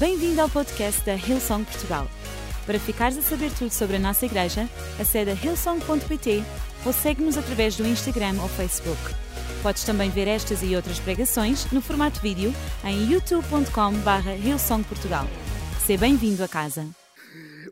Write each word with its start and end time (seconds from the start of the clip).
Bem-vindo 0.00 0.40
ao 0.40 0.48
podcast 0.48 1.04
da 1.04 1.12
Hillsong 1.14 1.62
Portugal. 1.62 2.08
Para 2.64 2.80
ficares 2.80 3.18
a 3.18 3.20
saber 3.20 3.50
tudo 3.52 3.70
sobre 3.70 3.96
a 3.96 3.98
nossa 3.98 4.24
igreja, 4.24 4.66
acede 4.98 5.30
a 5.30 5.34
hillsong.pt 5.34 6.42
ou 6.86 6.92
segue-nos 6.94 7.36
através 7.36 7.76
do 7.76 7.86
Instagram 7.86 8.40
ou 8.40 8.48
Facebook. 8.48 8.98
Podes 9.62 9.84
também 9.84 10.08
ver 10.08 10.26
estas 10.26 10.62
e 10.62 10.74
outras 10.74 10.98
pregações 10.98 11.70
no 11.70 11.82
formato 11.82 12.18
vídeo 12.22 12.50
em 12.82 13.12
youtube.com.br 13.12 14.30
hillsongportugal. 14.42 15.26
Seja 15.84 16.00
bem-vindo 16.00 16.42
a 16.42 16.48
casa. 16.48 16.88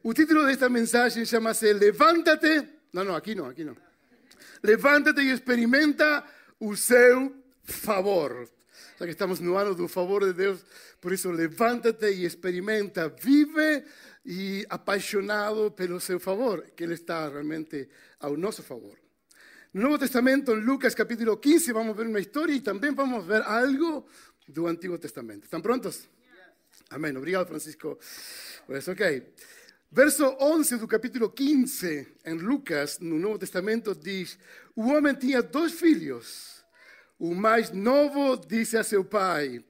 O 0.03 0.13
título 0.13 0.45
desta 0.45 0.69
mensagem 0.69 1.25
chama-se 1.25 1.73
Levántate. 1.73 2.69
Não, 2.93 3.07
não, 3.07 3.17
aqui 3.17 3.35
não, 3.35 3.47
aqui 3.47 3.65
não. 3.65 3.75
Levántate 4.63 5.23
e 5.23 5.33
experimenta 5.33 6.23
o 6.61 6.77
seu 6.77 7.35
favor. 7.65 8.47
Já 8.99 9.07
que 9.07 9.13
estamos 9.13 9.39
no 9.39 9.57
ano 9.57 9.75
do 9.75 9.87
favor 9.87 10.25
de 10.25 10.33
Deus, 10.33 10.61
por 11.01 11.13
isso 11.13 11.31
levántate 11.31 12.11
e 12.11 12.25
experimenta, 12.25 13.09
vive 13.09 13.85
e 14.25 14.67
apaixonado 14.69 15.71
pelo 15.73 16.01
seu 16.01 16.19
favor, 16.19 16.65
que 16.77 16.85
Ele 16.85 16.95
está 16.95 17.29
realmente 17.29 17.89
ao 18.21 18.37
nosso 18.37 18.63
favor. 18.63 18.99
No 19.73 19.83
Novo 19.83 19.99
Testamento, 19.99 20.53
em 20.53 20.61
Lucas 20.61 20.95
capítulo 20.95 21.37
15, 21.37 21.73
vamos 21.73 21.97
ver 21.97 22.07
uma 22.07 22.21
história 22.21 22.53
e 22.53 22.61
também 22.61 22.95
vamos 22.95 23.25
ver 23.25 23.43
algo 23.43 24.07
do 24.49 24.67
Antigo 24.67 24.99
Testamento. 24.99 25.45
¿Estão 25.45 25.61
prontos? 25.61 26.09
Amém. 26.91 27.17
Obrigado, 27.17 27.49
Francisco. 27.49 27.99
Pues, 28.67 28.89
ok. 28.89 29.35
Verso 29.91 30.37
11 30.41 30.77
do 30.79 30.89
capítulo 30.89 31.31
15, 31.31 32.09
em 32.25 32.35
Lucas, 32.35 32.99
no 32.99 33.19
Novo 33.19 33.39
Testamento, 33.39 33.95
diz: 33.95 34.39
O 34.75 34.89
homem 34.89 35.15
tinha 35.15 35.43
dois 35.43 35.73
filhos. 35.73 36.65
O 37.19 37.35
mais 37.35 37.71
novo 37.71 38.37
disse 38.37 38.77
a 38.77 38.85
seu 38.85 39.05
pai: 39.05 39.65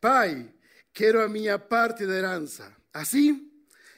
Pai, 0.00 0.52
quero 0.92 1.22
a 1.22 1.28
minha 1.28 1.58
parte 1.58 2.06
da 2.06 2.14
herança. 2.14 2.74
Assim, 2.92 3.50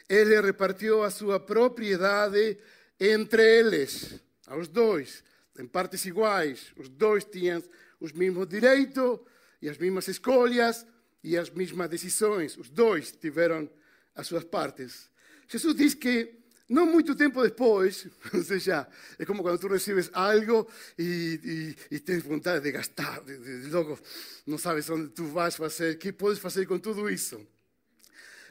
ele 0.09 0.41
repartiu 0.41 1.03
a 1.03 1.11
sua 1.11 1.41
propriedade 1.41 2.59
entre 3.01 3.43
eles, 3.43 4.21
aos 4.47 4.69
dois, 4.69 5.25
em 5.59 5.67
partes 5.67 6.05
iguais. 6.05 6.73
Os 6.77 6.89
dois 6.89 7.25
tinham 7.25 7.63
os 7.99 8.13
mesmos 8.13 8.47
direitos 8.47 9.21
e 9.61 9.69
as 9.69 9.79
mesmas 9.79 10.09
escolhas 10.09 10.87
e 11.23 11.37
as 11.37 11.51
mesmas 11.51 11.89
decisões. 11.89 12.57
Os 12.57 12.69
dois 12.69 13.13
tiveram 13.13 13.71
as 14.15 14.27
suas 14.27 14.45
partes. 14.45 15.11
Jesus 15.49 15.75
diz 15.75 15.95
que 15.95 16.42
não 16.73 16.87
muito 16.87 17.15
tempo 17.15 17.43
depois, 17.43 18.07
ou 18.33 18.43
seja, 18.43 18.89
é 19.19 19.27
como 19.27 19.43
quando 19.43 19.59
tu 19.59 19.69
recebes 19.69 20.11
algo 20.15 20.67
e, 20.99 21.77
e, 21.91 21.97
e 21.97 22.01
tens 22.01 22.23
vontade 22.23 22.65
de 22.65 22.73
gastar, 22.73 23.21
de, 23.21 23.37
de, 23.37 23.69
logo 23.69 23.99
não 24.47 24.57
sabes 24.57 24.89
onde 24.89 25.11
tu 25.11 25.27
vais 25.27 25.55
fazer, 25.55 25.95
o 25.95 25.99
que 25.99 26.13
podes 26.13 26.39
fazer 26.39 26.65
com 26.65 26.79
tudo 26.79 27.11
isso. 27.11 27.47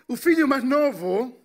O 0.07 0.15
filho 0.15 0.47
mais 0.47 0.63
novo 0.63 1.35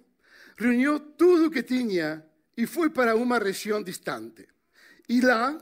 reuniu 0.57 1.01
tudo 1.01 1.47
o 1.47 1.51
que 1.51 1.63
tinha 1.63 2.23
e 2.55 2.67
foi 2.67 2.91
para 2.91 3.17
uma 3.17 3.39
região 3.39 3.83
distante. 3.83 4.47
E 5.09 5.21
lá 5.23 5.59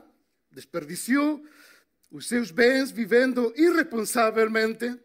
desperdiciou 0.51 1.41
os 2.11 2.27
seus 2.27 2.51
bens 2.51 2.91
vivendo 2.91 3.53
irresponsavelmente. 3.55 4.99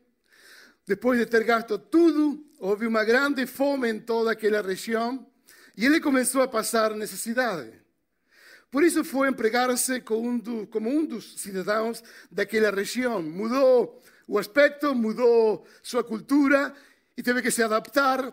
Depois 0.87 1.21
de 1.21 1.27
ter 1.27 1.45
gasto 1.45 1.79
tudo, 1.79 2.45
houve 2.59 2.87
uma 2.87 3.05
grande 3.05 3.47
fome 3.47 3.89
em 3.89 4.01
toda 4.01 4.33
aquela 4.33 4.61
região 4.61 5.30
e 5.77 5.87
ele 5.87 6.01
começou 6.01 6.43
a 6.43 6.49
passar 6.49 6.95
necessidade. 6.95 7.73
Por 8.71 8.85
isso 8.85 9.03
foi 9.03 9.29
empregar-se 9.29 10.01
como 10.01 10.91
um 10.91 11.05
dos 11.05 11.41
cidadãos 11.41 12.03
daquela 12.31 12.71
região. 12.71 13.21
Mudou 13.21 14.01
o 14.29 14.39
aspecto, 14.39 14.95
mudou 14.95 15.67
sua 15.83 16.05
cultura 16.05 16.73
e 17.17 17.23
teve 17.23 17.43
que 17.43 17.51
se 17.51 17.63
adaptar 17.63 18.33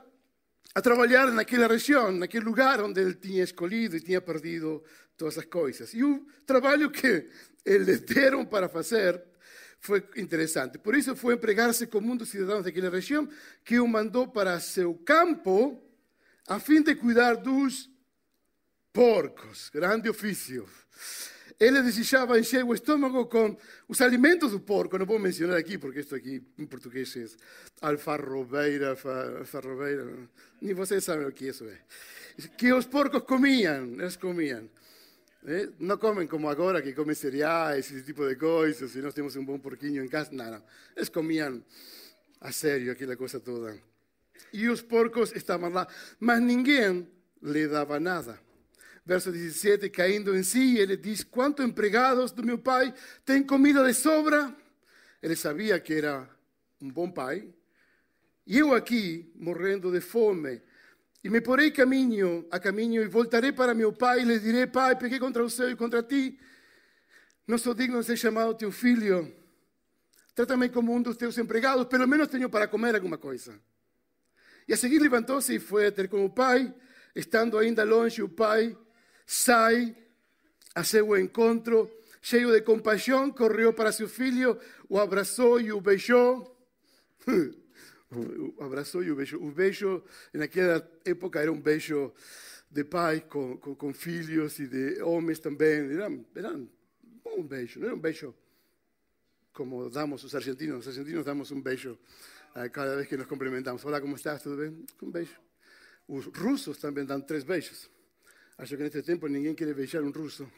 a 0.76 0.82
trabalhar 0.82 1.32
naquela 1.32 1.68
região, 1.68 2.12
naquele 2.12 2.46
lugar 2.46 2.80
onde 2.82 3.02
ele 3.02 3.16
tinha 3.16 3.44
escolhido 3.44 3.98
e 3.98 4.00
tinha 4.00 4.22
perdido 4.22 4.84
todas 5.18 5.40
as 5.40 5.46
coisas. 5.46 5.92
E 5.96 6.04
o 6.04 6.24
trabalho 6.46 6.92
que 6.92 7.28
eles 7.66 8.00
deram 8.02 8.46
para 8.46 8.70
fazer 8.70 9.20
foi 9.80 10.04
interessante. 10.18 10.78
Por 10.78 10.96
isso 10.96 11.16
foi 11.16 11.34
empregar-se 11.34 11.88
como 11.88 12.12
um 12.12 12.16
dos 12.16 12.30
cidadãos 12.30 12.64
daquela 12.64 12.92
região 12.92 13.28
que 13.66 13.80
o 13.80 13.88
mandou 13.88 14.28
para 14.28 14.60
seu 14.60 14.94
campo 14.94 15.84
a 16.48 16.60
fim 16.60 16.82
de 16.82 16.96
cuidar 16.96 17.36
dos 17.36 17.90
porcos. 18.94 19.70
Grande 19.70 20.10
ofício. 20.10 20.68
Ele 21.60 21.82
desejava 21.82 22.40
encher 22.40 22.64
o 22.64 22.74
estômago 22.74 23.26
com 23.26 23.58
os 23.88 24.00
alimentos 24.02 24.52
do 24.52 24.60
porco. 24.60 24.98
Não 24.98 25.06
vou 25.06 25.20
mencionar 25.20 25.58
aqui, 25.58 25.78
porque 25.78 26.00
isto 26.00 26.16
aqui 26.16 26.44
em 26.58 26.66
português 26.66 27.16
é 27.18 27.26
alfarrobeira, 27.82 28.96
alfarrobeira. 29.40 30.30
Nem 30.62 30.74
vocês 30.74 31.04
sabem 31.04 31.28
o 31.28 31.32
que 31.32 31.48
isso 31.48 31.66
é. 31.66 31.80
Que 32.58 32.72
os 32.72 32.86
porcos 32.86 33.24
comiam, 33.24 33.94
eles 34.00 34.16
comiam. 34.16 34.70
Eh? 35.46 35.70
Não 35.80 35.98
comem 35.98 36.28
como 36.28 36.48
agora, 36.48 36.82
que 36.82 36.94
comem 36.94 37.16
cereais, 37.16 37.92
esse 37.92 38.04
tipo 38.04 38.28
de 38.28 38.36
coisas, 38.36 38.96
e 38.96 39.02
nós 39.02 39.14
temos 39.14 39.36
um 39.36 39.44
bom 39.44 39.58
porquinho 39.58 40.04
em 40.04 40.08
casa. 40.08 40.30
Não, 40.32 40.52
não. 40.52 40.64
Eles 40.96 41.10
comiam 41.10 41.64
a 42.40 42.52
sério 42.52 42.92
aquela 42.92 43.16
coisa 43.16 43.40
toda. 43.40 43.76
E 44.54 44.70
os 44.70 44.82
porcos 44.82 45.32
estavam 45.36 45.70
lá, 45.70 45.88
mas 46.20 46.42
ninguém 46.42 47.08
lhe 47.42 47.68
dava 47.68 48.00
nada. 48.00 48.40
Verso 49.06 49.32
17, 49.32 49.90
caindo 49.90 50.36
em 50.36 50.44
si, 50.44 50.78
ele 50.78 50.98
diz: 50.98 51.24
Quantos 51.24 51.66
empregados 51.66 52.32
do 52.32 52.44
meu 52.44 52.58
pai 52.58 52.94
têm 53.24 53.44
comida 53.44 53.86
de 53.86 53.94
sobra? 53.94 54.54
Ele 55.22 55.36
sabia 55.36 55.80
que 55.80 55.94
era 55.94 56.30
um 56.82 56.90
bom 56.90 57.10
pai. 57.10 57.48
E 58.46 58.60
eu 58.60 58.74
aqui, 58.74 59.32
morrendo 59.36 59.92
de 59.92 60.02
fome, 60.02 60.62
e 61.24 61.30
me 61.30 61.42
porei 61.42 61.72
caminho, 61.72 62.48
a 62.52 62.60
caminho 62.60 63.02
e 63.02 63.08
voltarei 63.08 63.52
para 63.52 63.74
meu 63.74 63.92
pai 63.92 64.22
e 64.22 64.24
lhe 64.26 64.40
direi: 64.40 64.68
Pai, 64.68 64.96
pequei 64.96 65.20
contra 65.20 65.44
o 65.44 65.50
céu 65.50 65.70
e 65.70 65.76
contra 65.76 66.04
ti. 66.04 66.40
Não 67.48 67.58
sou 67.58 67.74
digno 67.74 68.00
de 68.00 68.06
ser 68.06 68.18
chamado 68.18 68.54
teu 68.56 68.72
filho. 68.72 69.34
Trata-me 70.36 70.70
como 70.70 70.94
um 70.94 71.02
dos 71.02 71.18
teus 71.18 71.38
empregados, 71.38 71.86
pelo 71.88 72.08
menos 72.08 72.28
tenho 72.28 72.50
para 72.50 72.68
comer 72.68 72.94
alguma 72.94 73.18
coisa. 73.18 73.60
E 74.68 74.74
a 74.74 74.78
seguir 74.78 75.00
levantou-se 75.00 75.56
e 75.56 75.60
foi 75.60 75.92
ter 75.92 76.10
com 76.10 76.26
o 76.26 76.30
pai. 76.30 76.74
Estando 77.16 77.58
ainda 77.58 77.84
longe, 77.84 78.22
o 78.22 78.30
pai 78.30 78.78
sai 79.26 79.96
a 80.76 80.84
seu 80.84 81.18
encontro, 81.18 81.90
cheio 82.22 82.52
de 82.52 82.62
compaixão, 82.62 83.32
correu 83.32 83.74
para 83.74 83.92
seu 83.92 84.08
filho, 84.08 84.60
o 84.88 85.00
abraçou 85.00 85.60
e 85.60 85.72
o 85.72 85.82
beijou. 85.82 86.56
o 88.12 88.64
abraçou 88.64 89.04
e 89.04 89.10
o 89.10 89.16
beijou. 89.16 89.42
O 89.42 89.52
beijo, 89.52 90.04
naquela 90.34 90.88
época, 91.06 91.40
era 91.40 91.52
um 91.52 91.60
beijo 91.60 92.14
de 92.70 92.84
pai 92.84 93.22
com, 93.22 93.58
com, 93.58 93.74
com 93.74 93.94
filhos 93.94 94.60
e 94.60 94.68
de 94.68 95.02
homens 95.02 95.40
também. 95.40 95.92
Era, 95.94 96.12
era 96.36 96.52
um 96.52 96.68
bom 97.24 97.42
beijo, 97.42 97.80
não 97.80 97.88
era 97.88 97.96
um 97.96 98.00
beijo 98.00 98.36
como 99.54 99.90
damos 99.90 100.24
os 100.24 100.36
argentinos. 100.36 100.86
Os 100.86 100.88
argentinos 100.88 101.26
damos 101.26 101.52
um 101.52 101.60
beijo 101.60 101.98
cada 102.72 102.96
vez 102.96 103.08
que 103.08 103.18
nos 103.18 103.28
cumprimentamos. 103.28 103.84
Olá, 103.86 104.02
como 104.02 104.16
estás? 104.16 104.42
Tudo 104.42 104.58
bem? 104.58 104.86
Um 105.02 105.12
beijo. 105.12 105.36
Os 106.08 106.26
russos 106.26 106.78
também 106.78 107.06
dão 107.06 107.22
três 107.22 107.44
beijos. 107.44 107.90
Acho 108.58 108.76
que 108.76 108.84
neste 108.84 109.02
tempo 109.04 109.28
ninguém 109.28 109.54
quer 109.54 109.74
beijar 109.74 110.02
um 110.02 110.12
russo. 110.12 110.50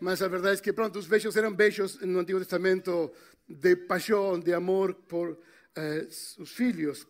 Mas 0.00 0.20
a 0.22 0.28
verdade 0.28 0.58
é 0.58 0.62
que, 0.62 0.72
pronto, 0.72 0.98
os 0.98 1.06
beijos 1.06 1.36
eram 1.36 1.52
beijos 1.54 2.00
no 2.00 2.20
Antigo 2.20 2.38
Testamento 2.38 3.10
de 3.48 3.76
paixão, 3.76 4.38
de 4.38 4.52
amor 4.52 4.94
por 4.94 5.38
eh, 5.74 6.06
os 6.38 6.52
filhos. 6.52 7.06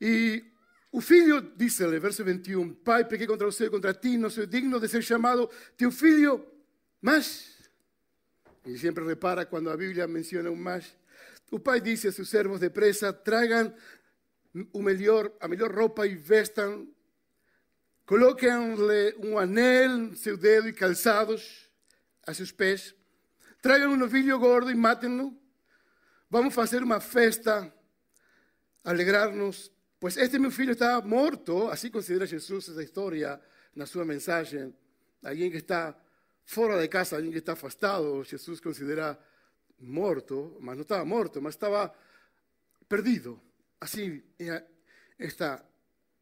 E 0.00 0.44
o 0.90 1.00
filho 1.00 1.40
disse-lhe, 1.56 1.98
verso 1.98 2.24
21, 2.24 2.74
Pai, 2.74 3.04
pequei 3.04 3.26
contra 3.26 3.50
céu 3.52 3.68
e 3.68 3.70
contra 3.70 3.94
ti, 3.94 4.18
não 4.18 4.28
sou 4.28 4.44
digno 4.46 4.80
de 4.80 4.88
ser 4.88 5.02
chamado 5.02 5.48
teu 5.76 5.90
filho, 5.90 6.44
mas... 7.00 7.52
E 8.66 8.76
sempre 8.78 9.04
repara 9.04 9.46
quando 9.46 9.70
a 9.70 9.76
Bíblia 9.76 10.06
menciona 10.06 10.50
um 10.50 10.54
mas. 10.54 10.94
O 11.52 11.60
pai 11.60 11.80
disse 11.80 12.08
a 12.08 12.12
seus 12.12 12.28
servos 12.28 12.58
depressa, 12.58 13.12
tragam 13.12 13.72
o 14.72 14.82
melhor, 14.82 15.30
a 15.38 15.46
melhor 15.46 15.72
roupa 15.72 16.06
e 16.06 16.16
vestam 16.16 16.88
Coloquem-lhe 18.04 19.14
um 19.24 19.38
anel 19.38 19.96
no 19.96 20.16
seu 20.16 20.36
dedo 20.36 20.68
e 20.68 20.72
calçados 20.72 21.70
a 22.26 22.34
seus 22.34 22.50
pés. 22.50 22.94
Tragam 23.62 23.92
um 23.92 23.96
novilho 23.96 24.38
gordo 24.38 24.70
e 24.70 24.74
matem-no. 24.74 25.38
Vamos 26.28 26.52
fazer 26.52 26.82
uma 26.82 27.00
festa, 27.00 27.72
alegrar-nos, 28.82 29.70
pois 30.00 30.16
este 30.16 30.38
meu 30.38 30.50
filho 30.50 30.72
está 30.72 31.00
morto. 31.00 31.68
Assim 31.68 31.90
considera 31.90 32.26
Jesus 32.26 32.68
essa 32.68 32.82
história 32.82 33.40
na 33.74 33.86
sua 33.86 34.04
mensagem. 34.04 34.74
Alguém 35.22 35.50
que 35.50 35.58
está 35.58 35.96
fora 36.44 36.80
de 36.80 36.88
casa, 36.88 37.16
alguém 37.16 37.30
que 37.30 37.38
está 37.38 37.52
afastado, 37.52 38.24
Jesus 38.24 38.58
considera 38.58 39.18
morto, 39.82 40.56
mas 40.60 40.76
não 40.76 40.82
estava 40.82 41.04
morto, 41.04 41.42
mas 41.42 41.54
estava 41.54 41.92
perdido. 42.88 43.40
Assim 43.80 44.22
esta 45.18 45.64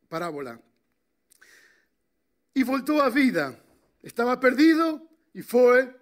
parábola 0.09 0.61
e 2.55 2.65
voltou 2.65 3.01
à 3.01 3.09
vida. 3.09 3.59
Estava 4.03 4.37
perdido 4.37 5.09
e 5.35 5.43
foi 5.43 5.93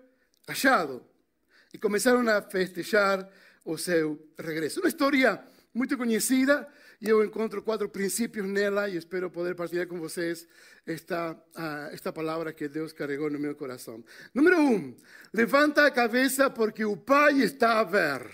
achado. 0.47 1.05
E 1.73 1.79
começaram 1.79 2.27
a 2.29 2.41
festejar 2.43 3.29
o 3.65 3.77
seu 3.77 4.29
regresso. 4.39 4.81
Uma 4.81 4.89
história 4.89 5.43
muito 5.75 5.97
conhecida 5.97 6.67
e 7.01 7.09
eu 7.09 7.25
encontro 7.25 7.63
quatro 7.63 7.89
princípios 7.89 8.47
nela 8.47 8.89
e 8.89 8.97
espero 8.97 9.31
poder 9.31 9.55
partilhar 9.55 9.87
com 9.87 9.99
vocês 10.01 10.49
esta, 10.85 11.33
uh, 11.33 11.93
esta 11.93 12.13
palavra 12.13 12.53
que 12.53 12.69
Deus 12.69 12.93
carregou 12.93 13.31
no 13.31 13.39
meu 13.39 13.55
coração. 13.55 14.05
Número 14.35 14.59
um, 14.59 14.97
levanta 15.33 15.87
a 15.87 15.91
cabeça 15.91 16.51
porque 16.51 16.85
o 16.85 16.97
Pai 16.97 17.41
está 17.41 17.79
a 17.79 17.85
ver. 17.85 18.27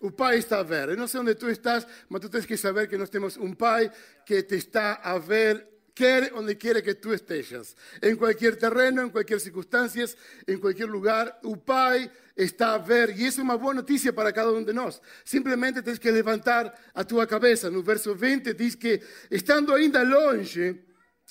O 0.00 0.12
Pai 0.12 0.38
está 0.38 0.60
a 0.60 0.62
ver. 0.62 0.90
Eu 0.90 0.96
não 0.96 1.08
sei 1.08 1.20
onde 1.20 1.34
tu 1.34 1.48
estás, 1.50 1.86
mas 2.08 2.20
tu 2.20 2.28
tens 2.28 2.46
que 2.46 2.56
saber 2.56 2.88
que 2.88 2.96
nós 2.96 3.10
temos 3.10 3.36
um 3.36 3.52
Pai 3.52 3.90
que 4.24 4.42
te 4.42 4.54
está 4.54 5.00
a 5.02 5.18
ver 5.18 5.71
quer 5.94 6.32
onde 6.34 6.56
quiera 6.56 6.82
que 6.82 6.94
tú 6.94 7.12
estejas, 7.12 7.76
en 8.00 8.16
cualquier 8.16 8.56
terreno, 8.56 9.02
en 9.02 9.10
cualquier 9.10 9.40
circunstancia, 9.40 10.06
en 10.46 10.58
cualquier 10.58 10.88
lugar, 10.88 11.38
o 11.42 11.56
Pai 11.56 12.10
está 12.36 12.74
a 12.74 12.78
ver, 12.78 13.10
e 13.10 13.26
isso 13.26 13.40
é 13.40 13.42
uma 13.42 13.58
boa 13.58 13.74
notícia 13.74 14.12
para 14.12 14.32
cada 14.32 14.50
um 14.52 14.64
de 14.64 14.72
nós. 14.72 15.00
Simplesmente 15.24 15.82
tens 15.82 15.98
que 15.98 16.10
levantar 16.10 16.72
a 16.94 17.04
tua 17.04 17.26
cabeça. 17.26 17.70
No 17.70 17.82
verso 17.82 18.14
20 18.14 18.54
diz 18.54 18.74
que, 18.74 19.02
estando 19.30 19.74
ainda 19.74 20.02
longe, 20.02 20.80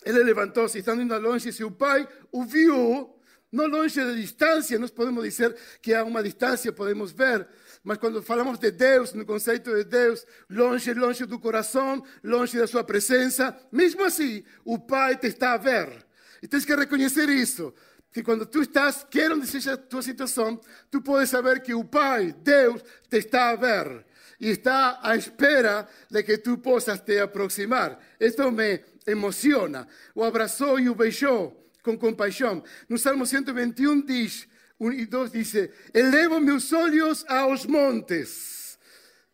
ele 0.06 0.24
levantou-se, 0.24 0.78
estando 0.78 1.02
ainda 1.02 1.18
longe, 1.18 1.52
seu 1.52 1.72
pai 1.72 2.08
o 2.32 2.44
viu, 2.44 3.16
não 3.52 3.68
longe 3.68 4.00
da 4.00 4.14
distância, 4.14 4.80
nós 4.80 4.92
podemos 4.92 5.24
dizer 5.24 5.56
que 5.82 5.94
há 5.94 6.04
uma 6.04 6.24
distância, 6.24 6.72
podemos 6.72 7.12
ver, 7.12 7.48
mas 7.84 7.98
quando 7.98 8.22
falamos 8.22 8.60
de 8.60 8.70
Deus, 8.70 9.14
no 9.14 9.26
conceito 9.26 9.74
de 9.76 9.84
Deus, 9.84 10.26
longe, 10.50 10.94
longe 10.94 11.26
do 11.26 11.40
coração, 11.40 12.04
longe 12.24 12.58
da 12.58 12.68
sua 12.68 12.84
presença, 12.84 13.58
mesmo 13.72 14.04
assim, 14.04 14.44
o 14.64 14.78
Pai 14.78 15.18
te 15.18 15.28
está 15.28 15.54
a 15.54 15.58
ver. 15.58 16.06
E 16.44 16.48
tens 16.48 16.64
que 16.64 16.76
reconhecer 16.76 17.28
isso. 17.30 17.74
Que 18.12 18.22
quando 18.22 18.46
tu 18.46 18.62
estás, 18.62 19.06
quer 19.10 19.32
onde 19.32 19.48
seja 19.48 19.74
a 19.74 19.78
tua 19.78 20.02
situação, 20.02 20.60
tu 20.92 21.02
podes 21.02 21.30
saber 21.30 21.62
que 21.62 21.74
o 21.74 21.84
Pai, 21.84 22.36
Deus, 22.44 22.84
te 23.10 23.18
está 23.18 23.50
a 23.50 23.56
ver. 23.56 24.06
E 24.40 24.50
está 24.50 25.00
à 25.02 25.16
espera 25.16 25.88
de 26.10 26.22
que 26.24 26.38
tu 26.38 26.58
possas 26.58 27.00
te 27.00 27.20
aproximar. 27.20 28.00
Isso 28.20 28.52
me 28.52 28.84
emociona. 29.08 29.88
O 30.14 30.24
abraçou 30.24 30.80
e 30.80 30.90
o 30.90 30.96
beijou 30.96 31.70
com 31.82 31.98
compaixão. 31.98 32.64
No 32.90 32.98
Salmo 32.98 33.26
121 33.26 34.02
diz: 34.02 34.46
1 34.46 34.51
e 34.90 35.06
2 35.06 35.32
dice, 35.32 35.72
elevo 35.94 36.40
meus 36.40 36.74
olhos 36.74 37.24
aos 37.28 37.68
montes. 37.68 38.80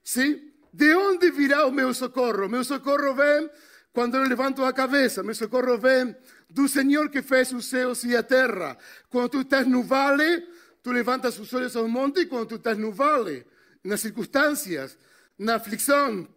¿Sí? 0.03 0.53
De 0.73 0.93
onde 0.93 1.31
virá 1.31 1.65
o 1.65 1.71
meu 1.71 1.93
socorro? 1.93 2.49
Meu 2.49 2.63
socorro 2.63 3.13
vem 3.13 3.49
quando 3.93 4.17
eu 4.17 4.23
levanto 4.23 4.65
a 4.65 4.73
cabeça. 4.73 5.23
Meu 5.23 5.33
socorro 5.33 5.77
vem 5.77 6.15
do 6.49 6.67
Senhor 6.67 7.09
que 7.09 7.21
fez 7.21 7.51
os 7.53 7.65
céus 7.65 8.03
e 8.03 8.15
a 8.15 8.23
terra. 8.23 8.77
Quando 9.09 9.29
tu 9.29 9.41
estás 9.41 9.65
no 9.65 9.83
vale, 9.83 10.45
tu 10.83 10.91
levantas 10.91 11.39
os 11.39 11.53
olhos 11.53 11.75
ao 11.75 11.87
monte. 11.87 12.21
E 12.21 12.25
quando 12.25 12.47
tu 12.47 12.55
estás 12.55 12.77
no 12.77 12.91
vale, 12.91 13.45
nas 13.83 14.01
circunstâncias, 14.01 14.97
na 15.37 15.55
aflição, 15.55 16.27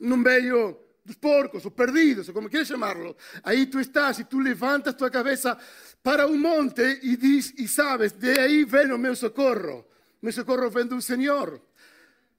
no 0.00 0.16
meio 0.16 0.76
dos 1.08 1.16
porcos, 1.16 1.64
os 1.64 1.72
perdidos, 1.72 2.28
ou 2.28 2.34
como 2.34 2.48
quieras 2.48 2.68
chamarlo, 2.68 3.16
aí 3.42 3.66
tu 3.66 3.80
estás 3.80 4.18
e 4.18 4.24
tu 4.24 4.38
levantas 4.38 4.94
tua 4.94 5.10
cabeça 5.10 5.56
para 6.02 6.26
un 6.26 6.40
monte 6.40 7.00
y, 7.02 7.16
dices, 7.16 7.54
y 7.58 7.66
sabes, 7.66 8.18
de 8.20 8.38
ahí 8.38 8.64
ven 8.64 8.92
o 8.92 8.98
meu 8.98 9.16
socorro. 9.16 9.88
Meu 10.20 10.32
socorro 10.32 10.70
vem 10.70 10.86
do 10.86 11.00
Senhor. 11.00 11.60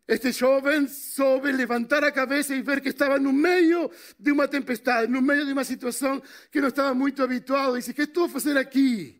Este 0.07 0.31
jovem 0.31 0.87
soube 0.87 1.51
levantar 1.51 2.03
a 2.03 2.11
cabeça 2.11 2.55
e 2.55 2.61
ver 2.61 2.81
que 2.81 2.89
estava 2.89 3.19
no 3.19 3.31
meio 3.31 3.91
de 4.17 4.31
uma 4.31 4.47
tempestade, 4.47 5.11
no 5.11 5.21
meio 5.21 5.45
de 5.45 5.53
uma 5.53 5.63
situação 5.63 6.21
que 6.51 6.59
não 6.59 6.69
estava 6.69 6.93
muito 6.93 7.21
habituado. 7.21 7.75
E 7.75 7.79
disse: 7.79 7.93
Que 7.93 8.03
estou 8.03 8.25
a 8.25 8.29
fazer 8.29 8.57
aqui? 8.57 9.19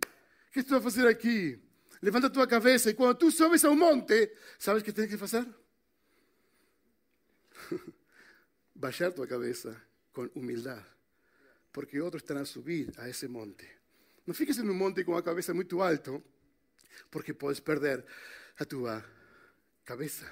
Que 0.52 0.62
estou 0.62 0.80
a 0.80 0.82
fazer 0.82 1.08
aqui? 1.08 1.60
Levanta 2.02 2.28
a 2.28 2.30
tua 2.30 2.48
cabeça 2.48 2.90
e 2.90 2.94
quando 2.96 3.18
tu 3.18 3.30
sobes 3.30 3.64
ao 3.64 3.76
monte, 3.76 4.32
sabes 4.58 4.82
o 4.82 4.86
que 4.86 4.92
tens 4.92 5.10
que 5.10 5.18
fazer? 5.18 5.46
Baixar 8.80 9.12
tua 9.12 9.28
cabeça 9.28 9.76
com 10.14 10.30
humildade, 10.40 10.86
porque 11.74 12.00
outros 12.00 12.24
estão 12.24 12.38
a 12.38 12.46
subir 12.46 12.88
a 12.96 13.10
esse 13.10 13.28
monte. 13.28 13.68
No 14.26 14.34
fiques 14.34 14.58
en 14.58 14.70
un 14.70 14.78
monte 14.78 15.04
con 15.04 15.18
a 15.18 15.24
cabeza 15.24 15.54
muy 15.54 15.68
alto, 15.82 16.24
porque 17.10 17.34
puedes 17.34 17.60
perder 17.60 18.06
a 18.58 18.64
tu 18.64 18.86
cabeza. 19.84 20.32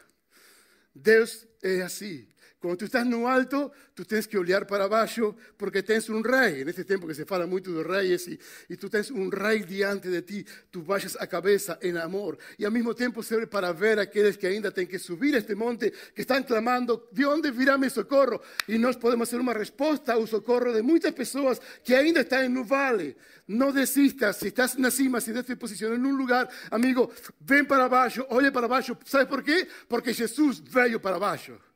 Deus 0.94 1.48
é 1.62 1.82
assim. 1.82 2.28
Quando 2.60 2.78
tu 2.78 2.86
estás 2.86 3.06
no 3.06 3.28
alto, 3.28 3.72
tu 3.94 4.04
tens 4.04 4.26
que 4.26 4.36
olhar 4.36 4.66
para 4.66 4.88
baixo 4.88 5.36
porque 5.56 5.84
tens 5.84 6.10
um 6.10 6.22
rei. 6.22 6.66
Neste 6.66 6.84
tempo 6.84 7.06
que 7.06 7.14
se 7.14 7.24
fala 7.24 7.46
muito 7.46 7.72
dos 7.72 7.86
reis 7.86 8.26
e, 8.26 8.40
e 8.68 8.76
tu 8.76 8.90
tens 8.90 9.12
um 9.12 9.30
rei 9.30 9.64
diante 9.64 10.10
de 10.10 10.24
ti, 10.24 10.46
tu 10.72 10.82
baixas 10.82 11.16
a 11.18 11.28
cabeça 11.28 11.78
em 11.84 11.96
amor. 11.98 12.36
E 12.58 12.66
ao 12.66 12.72
mesmo 12.72 12.96
tempo 12.96 13.22
serve 13.22 13.46
para 13.46 13.72
ver 13.74 14.00
aqueles 14.00 14.36
que 14.38 14.48
ainda 14.48 14.72
têm 14.72 14.88
que 14.88 14.98
subir 14.98 15.36
este 15.36 15.54
monte, 15.54 15.94
que 16.16 16.22
estão 16.22 16.42
clamando, 16.42 17.08
de 17.12 17.26
onde 17.26 17.52
virá 17.52 17.78
meu 17.78 17.92
socorro? 17.92 18.42
E 18.68 18.80
nós 18.80 18.96
podemos 18.96 19.30
ser 19.30 19.40
uma 19.40 19.54
resposta 19.54 20.14
ao 20.14 20.26
socorro 20.26 20.74
de 20.74 20.82
muitas 20.82 21.12
pessoas 21.12 21.62
que 21.84 21.94
ainda 21.94 22.22
estão 22.22 22.50
no 22.50 22.64
vale. 22.64 23.16
Não 23.48 23.72
desistas, 23.72 24.38
se 24.38 24.48
estás 24.48 24.76
na 24.78 24.90
cima, 24.90 25.22
se 25.22 25.32
te 25.44 25.56
posicionas 25.56 26.00
num 26.00 26.16
lugar, 26.16 26.50
amigo, 26.72 27.14
vem 27.40 27.64
para 27.64 27.88
baixo, 27.88 28.26
olha 28.30 28.52
para 28.52 28.68
baixo. 28.68 28.98
Sabe 29.06 29.30
por 29.30 29.44
quê? 29.44 29.68
Porque 29.88 30.12
Jesus 30.12 30.60
veio 30.60 31.00
para 31.00 31.20
baixo. 31.20 31.67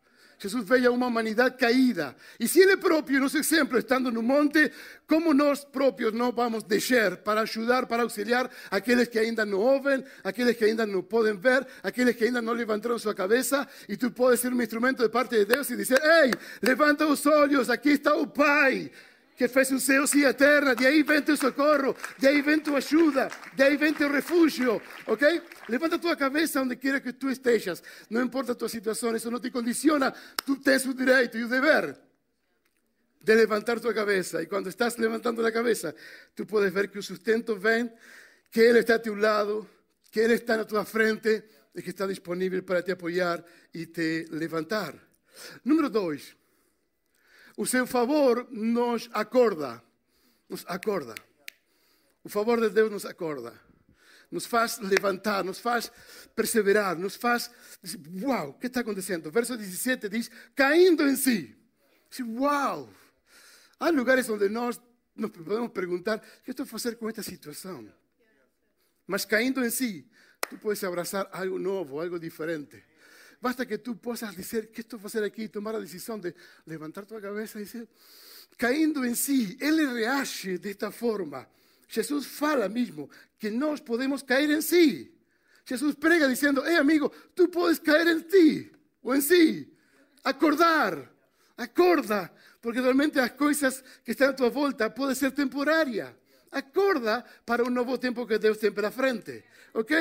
Jesus 0.41 0.67
veio 0.67 0.89
a 0.89 0.91
uma 0.91 1.05
humanidade 1.05 1.55
caída. 1.55 2.15
E 2.39 2.47
se 2.47 2.61
Ele 2.61 2.75
próprio, 2.75 3.19
nosso 3.19 3.37
exemplo, 3.37 3.77
estando 3.77 4.11
no 4.11 4.23
monte, 4.23 4.71
como 5.05 5.35
nós 5.35 5.63
próprios 5.63 6.11
não 6.13 6.31
vamos 6.31 6.63
deixar 6.63 7.17
para 7.17 7.41
ajudar, 7.41 7.85
para 7.85 8.01
auxiliar 8.01 8.49
aqueles 8.71 9.07
que 9.07 9.19
ainda 9.19 9.45
não 9.45 9.59
ouvem, 9.59 10.03
aqueles 10.23 10.57
que 10.57 10.65
ainda 10.65 10.83
não 10.83 11.03
podem 11.03 11.37
ver, 11.37 11.67
aqueles 11.83 12.15
que 12.15 12.23
ainda 12.23 12.41
não 12.41 12.53
levantaram 12.53 12.97
sua 12.97 13.13
cabeça, 13.13 13.67
e 13.87 13.95
tu 13.95 14.09
podes 14.09 14.39
ser 14.39 14.51
um 14.51 14.59
instrumento 14.59 15.03
de 15.03 15.09
parte 15.09 15.37
de 15.37 15.45
Deus 15.45 15.69
e 15.69 15.77
dizer: 15.77 16.01
Ei, 16.01 16.31
levanta 16.59 17.05
os 17.05 17.23
olhos, 17.27 17.69
aqui 17.69 17.89
está 17.89 18.15
o 18.15 18.25
Pai 18.25 18.89
que 19.35 19.47
fez 19.47 19.71
os 19.71 19.83
céus 19.83 20.13
e 20.13 20.25
a 20.25 20.33
terra, 20.33 20.75
de 20.75 20.85
aí 20.85 21.03
vem 21.03 21.21
teu 21.21 21.35
socorro, 21.35 21.95
de 22.17 22.27
aí 22.27 22.41
vem 22.41 22.59
tua 22.59 22.77
ajuda, 22.77 23.29
de 23.53 23.63
aí 23.63 23.77
vem 23.77 23.93
teu 23.93 24.11
refúgio, 24.11 24.81
ok? 25.07 25.41
Levanta 25.67 25.97
tua 25.97 26.15
cabeça 26.15 26.61
onde 26.61 26.75
quer 26.75 27.01
que 27.01 27.13
tu 27.13 27.29
estejas, 27.29 27.81
não 28.09 28.21
importa 28.21 28.51
a 28.51 28.55
tua 28.55 28.69
situação, 28.69 29.15
isso 29.15 29.31
não 29.31 29.39
te 29.39 29.49
condiciona, 29.49 30.13
tu 30.45 30.55
tens 30.57 30.85
o 30.85 30.93
direito 30.93 31.37
e 31.37 31.43
o 31.43 31.47
dever 31.47 31.97
de 33.23 33.35
levantar 33.35 33.79
tua 33.79 33.93
cabeça, 33.93 34.41
e 34.41 34.47
quando 34.47 34.67
estás 34.67 34.97
levantando 34.97 35.45
a 35.45 35.51
cabeça, 35.51 35.95
tu 36.35 36.45
podes 36.45 36.73
ver 36.73 36.89
que 36.89 36.97
o 36.97 37.03
sustento 37.03 37.55
vem, 37.55 37.91
que 38.51 38.59
Ele 38.59 38.79
está 38.79 38.95
a 38.95 38.99
teu 38.99 39.15
lado, 39.15 39.69
que 40.11 40.19
Ele 40.19 40.33
está 40.33 40.57
na 40.57 40.65
tua 40.65 40.83
frente 40.85 41.43
e 41.75 41.81
que 41.81 41.91
está 41.91 42.07
disponível 42.07 42.63
para 42.63 42.81
te 42.81 42.91
apoiar 42.91 43.43
e 43.73 43.85
te 43.85 44.27
levantar. 44.31 44.95
Número 45.63 45.89
dois, 45.89 46.35
o 47.57 47.65
seu 47.65 47.85
favor 47.85 48.47
nos 48.51 49.09
acorda, 49.13 49.83
nos 50.49 50.65
acorda. 50.67 51.15
O 52.23 52.29
favor 52.29 52.59
de 52.59 52.69
Deus 52.69 52.91
nos 52.91 53.05
acorda. 53.05 53.53
Nos 54.29 54.45
faz 54.45 54.79
levantar, 54.79 55.43
nos 55.43 55.59
faz 55.59 55.91
perseverar, 56.35 56.97
nos 56.97 57.15
faz 57.15 57.51
dizer, 57.83 57.99
uau, 58.23 58.49
o 58.49 58.53
que 58.53 58.67
está 58.67 58.79
acontecendo? 58.79 59.29
Verso 59.29 59.57
17 59.57 60.07
diz, 60.07 60.31
caindo 60.55 61.05
em 61.07 61.15
si. 61.17 61.53
Diz, 62.09 62.25
uau. 62.25 62.89
Há 63.77 63.89
lugares 63.89 64.29
onde 64.29 64.47
nós 64.47 64.79
nos 65.15 65.31
podemos 65.31 65.71
perguntar, 65.71 66.17
o 66.17 66.43
que 66.43 66.51
estou 66.51 66.63
a 66.63 66.67
fazer 66.67 66.95
com 66.95 67.09
esta 67.09 67.21
situação? 67.21 67.91
Mas 69.05 69.25
caindo 69.25 69.65
em 69.65 69.69
si, 69.69 70.09
tu 70.49 70.57
podes 70.57 70.83
abraçar 70.83 71.27
algo 71.33 71.59
novo, 71.59 71.99
algo 71.99 72.17
diferente. 72.17 72.81
Basta 73.41 73.65
que 73.65 73.79
tú 73.79 73.97
puedas 73.97 74.35
decir, 74.37 74.69
¿qué 74.71 74.81
estoy 74.81 74.99
hacer 75.03 75.23
aquí? 75.23 75.49
Tomar 75.49 75.73
la 75.73 75.79
decisión 75.79 76.21
de 76.21 76.35
levantar 76.65 77.07
tu 77.07 77.19
cabeza 77.19 77.57
y 77.57 77.63
decir, 77.63 77.89
cayendo 78.55 79.03
en 79.03 79.15
sí, 79.15 79.57
Él 79.59 79.91
reage 79.91 80.59
de 80.59 80.69
esta 80.69 80.91
forma. 80.91 81.47
Jesús 81.87 82.27
fala 82.27 82.69
mismo 82.69 83.09
que 83.39 83.49
nos 83.49 83.81
podemos 83.81 84.23
caer 84.23 84.51
en 84.51 84.61
sí. 84.61 85.11
Jesús 85.65 85.95
prega 85.95 86.27
diciendo, 86.27 86.63
hey 86.65 86.75
amigo, 86.75 87.11
tú 87.33 87.49
puedes 87.49 87.79
caer 87.79 88.07
en 88.09 88.27
ti 88.27 88.71
o 89.01 89.15
en 89.15 89.23
sí. 89.23 89.73
Acordar, 90.23 91.11
acorda, 91.57 92.31
porque 92.61 92.79
realmente 92.79 93.19
las 93.19 93.31
cosas 93.31 93.83
que 94.03 94.11
están 94.11 94.29
a 94.29 94.35
tu 94.35 94.49
vuelta 94.51 94.93
pueden 94.93 95.15
ser 95.15 95.31
temporarias. 95.31 96.13
Acorda 96.51 97.25
para 97.45 97.63
un 97.63 97.73
nuevo 97.73 97.97
tiempo 97.99 98.27
que 98.27 98.37
Dios 98.37 98.59
tiene 98.59 98.75
para 98.75 98.91
frente. 98.91 99.45
¿Ok? 99.73 99.91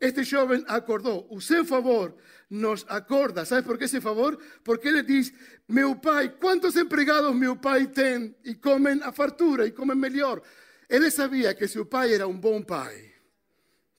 Este 0.00 0.24
joven 0.24 0.64
acordó. 0.66 1.26
O 1.30 1.40
seu 1.40 1.64
favor 1.64 2.16
nos 2.50 2.84
acorda. 2.88 3.46
¿Sabes 3.46 3.64
por 3.64 3.78
qué 3.78 3.84
ese 3.84 4.00
favor? 4.00 4.36
Porque 4.64 4.88
ele 4.88 5.04
diz: 5.04 5.32
Meu 5.68 6.00
pai, 6.00 6.36
quantos 6.36 6.74
empregados 6.76 7.34
meu 7.34 7.56
pai 7.56 7.86
tem 7.86 8.36
e 8.44 8.56
comem 8.56 9.00
a 9.02 9.12
fartura 9.12 9.66
e 9.66 9.70
comem 9.70 9.96
melhor? 9.96 10.42
Ele 10.88 11.10
sabia 11.10 11.54
que 11.54 11.68
seu 11.68 11.86
pai 11.86 12.12
era 12.12 12.26
um 12.26 12.38
bom 12.38 12.60
pai, 12.60 13.14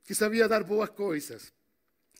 que 0.03 0.13
sabia 0.13 0.49
dar 0.49 0.65
boas 0.65 0.89
coisas, 0.89 1.53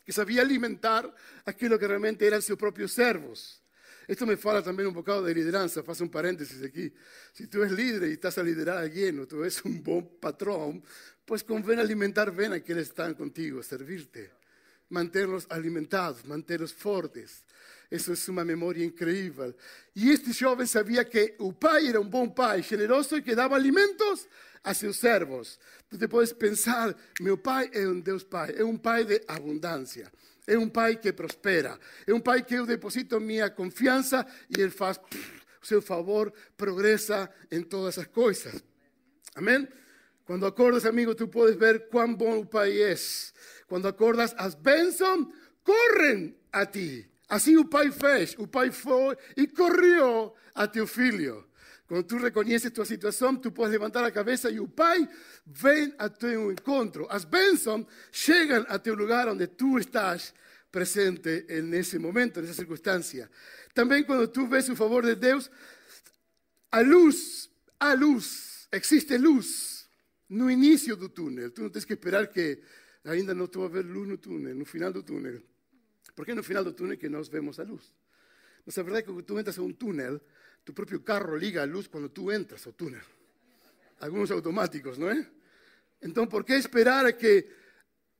que 0.06 0.12
sabia 0.12 0.40
alimentar 0.40 1.04
aquilo 1.44 1.78
que 1.78 1.86
realmente 1.86 2.24
eram 2.24 2.40
seus 2.40 2.58
próprios 2.58 2.92
servos. 2.92 3.61
Esto 4.06 4.26
me 4.26 4.36
fala 4.36 4.62
también 4.62 4.88
un 4.88 4.94
bocado 4.94 5.22
de 5.22 5.34
lideranza, 5.34 5.82
faço 5.82 6.04
un 6.04 6.10
paréntesis 6.10 6.62
aquí. 6.62 6.92
Si 7.32 7.46
tú 7.46 7.62
eres 7.62 7.72
líder 7.72 8.08
y 8.10 8.12
estás 8.12 8.38
a 8.38 8.42
liderar 8.42 8.78
a 8.78 8.80
alguien 8.80 9.20
o 9.20 9.26
tú 9.26 9.42
eres 9.42 9.64
un 9.64 9.82
buen 9.82 10.18
patrón, 10.20 10.82
pues 11.24 11.44
conviene 11.44 11.82
alimentar 11.82 12.34
bien 12.34 12.52
a 12.52 12.60
quienes 12.60 12.88
están 12.88 13.14
contigo, 13.14 13.62
servirte. 13.62 14.42
manterlos 14.92 15.46
alimentados, 15.48 16.24
manterlos 16.24 16.72
fortes. 16.72 17.42
Isso 17.90 18.12
é 18.12 18.30
uma 18.30 18.44
memória 18.44 18.84
incrível. 18.84 19.54
E 19.96 20.10
este 20.10 20.32
jovem 20.32 20.66
sabia 20.66 21.04
que 21.04 21.34
o 21.38 21.52
pai 21.52 21.88
era 21.88 22.00
um 22.00 22.08
bom 22.08 22.28
pai, 22.28 22.62
generoso 22.62 23.16
e 23.16 23.22
que 23.22 23.34
dava 23.34 23.56
alimentos 23.56 24.28
a 24.62 24.72
seus 24.72 24.98
servos. 24.98 25.58
Tu 25.90 25.98
te 25.98 26.08
podes 26.08 26.32
pensar, 26.32 26.94
meu 27.20 27.36
pai 27.36 27.70
é 27.72 27.86
um 27.86 28.00
Deus 28.00 28.22
pai, 28.22 28.54
é 28.56 28.64
um 28.64 28.76
pai 28.76 29.04
de 29.04 29.22
abundância. 29.26 30.10
É 30.46 30.58
um 30.58 30.68
pai 30.68 30.96
que 30.96 31.12
prospera. 31.12 31.78
É 32.06 32.12
um 32.12 32.20
pai 32.20 32.42
que 32.42 32.54
eu 32.54 32.66
deposito 32.66 33.20
minha 33.20 33.48
confiança 33.48 34.26
e 34.50 34.60
ele 34.60 34.70
faz 34.70 34.98
o 35.62 35.66
seu 35.66 35.80
favor, 35.80 36.32
progressa 36.56 37.30
em 37.50 37.62
todas 37.62 37.98
as 37.98 38.06
coisas. 38.06 38.62
Amém? 39.34 39.68
Quando 40.24 40.46
acordas, 40.46 40.84
amigo, 40.84 41.14
tu 41.14 41.28
podes 41.28 41.56
ver 41.56 41.88
quão 41.88 42.14
bom 42.14 42.40
o 42.40 42.46
pai 42.46 42.80
é. 42.80 42.94
Quando 43.66 43.86
acordas, 43.86 44.34
as 44.36 44.54
bênçãos 44.54 45.28
correm 45.64 46.36
a 46.52 46.66
ti. 46.66 47.08
Assim 47.28 47.56
o 47.56 47.64
pai 47.64 47.90
fez. 47.90 48.34
O 48.38 48.46
pai 48.46 48.70
foi 48.70 49.16
e 49.36 49.46
correu 49.46 50.34
a 50.54 50.66
teu 50.66 50.86
filho. 50.86 51.46
Quando 51.92 52.06
tu 52.06 52.16
reconheces 52.16 52.70
tua 52.70 52.86
situação, 52.86 53.36
tu 53.36 53.52
podes 53.52 53.70
levantar 53.70 54.02
a 54.02 54.10
cabeça 54.10 54.50
e 54.50 54.58
o 54.58 54.66
Pai 54.66 55.06
vem 55.44 55.94
a 55.98 56.08
teu 56.08 56.50
encontro. 56.50 57.06
As 57.10 57.22
bênçãos 57.22 57.84
chegam 58.10 58.64
a 58.66 58.78
teu 58.78 58.94
lugar 58.94 59.28
onde 59.28 59.46
tu 59.46 59.78
estás 59.78 60.32
presente 60.70 61.44
nesse 61.64 61.98
momento, 61.98 62.40
nessa 62.40 62.54
circunstância. 62.54 63.30
Também 63.74 64.02
quando 64.04 64.26
tu 64.26 64.46
vês 64.46 64.70
o 64.70 64.74
favor 64.74 65.04
de 65.04 65.14
Deus, 65.14 65.50
a 66.70 66.80
luz, 66.80 67.50
a 67.78 67.92
luz, 67.92 68.66
existe 68.72 69.18
luz 69.18 69.86
no 70.30 70.50
início 70.50 70.96
do 70.96 71.10
túnel. 71.10 71.50
Tu 71.50 71.60
não 71.60 71.68
tens 71.68 71.84
que 71.84 71.92
esperar 71.92 72.26
que 72.28 72.62
ainda 73.04 73.34
não 73.34 73.44
estou 73.44 73.66
a 73.66 73.68
ver 73.68 73.84
luz 73.84 74.08
no 74.08 74.16
túnel, 74.16 74.54
no 74.54 74.64
final 74.64 74.94
do 74.94 75.02
túnel. 75.02 75.42
Porque 76.16 76.32
é 76.32 76.34
no 76.34 76.42
final 76.42 76.64
do 76.64 76.72
túnel 76.72 76.96
que 76.96 77.10
nós 77.10 77.28
vemos 77.28 77.60
a 77.60 77.64
luz. 77.64 77.92
Mas 78.64 78.78
a 78.78 78.82
verdade 78.82 79.00
é 79.00 79.06
que 79.06 79.12
quando 79.12 79.22
tu 79.22 79.38
entras 79.38 79.58
em 79.58 79.60
um 79.60 79.74
túnel, 79.74 80.18
tu 80.64 80.72
propio 80.72 81.04
carro 81.04 81.36
liga 81.36 81.62
a 81.62 81.66
luz 81.66 81.88
cuando 81.88 82.10
tú 82.10 82.30
entras 82.30 82.66
ao 82.66 82.72
túnel. 82.72 83.02
Algunos 84.00 84.30
automáticos, 84.30 84.98
¿no 84.98 85.10
es? 85.10 85.26
Entonces, 86.00 86.30
por 86.30 86.44
qué 86.44 86.56
esperar 86.56 87.06
a 87.06 87.16
que 87.16 87.48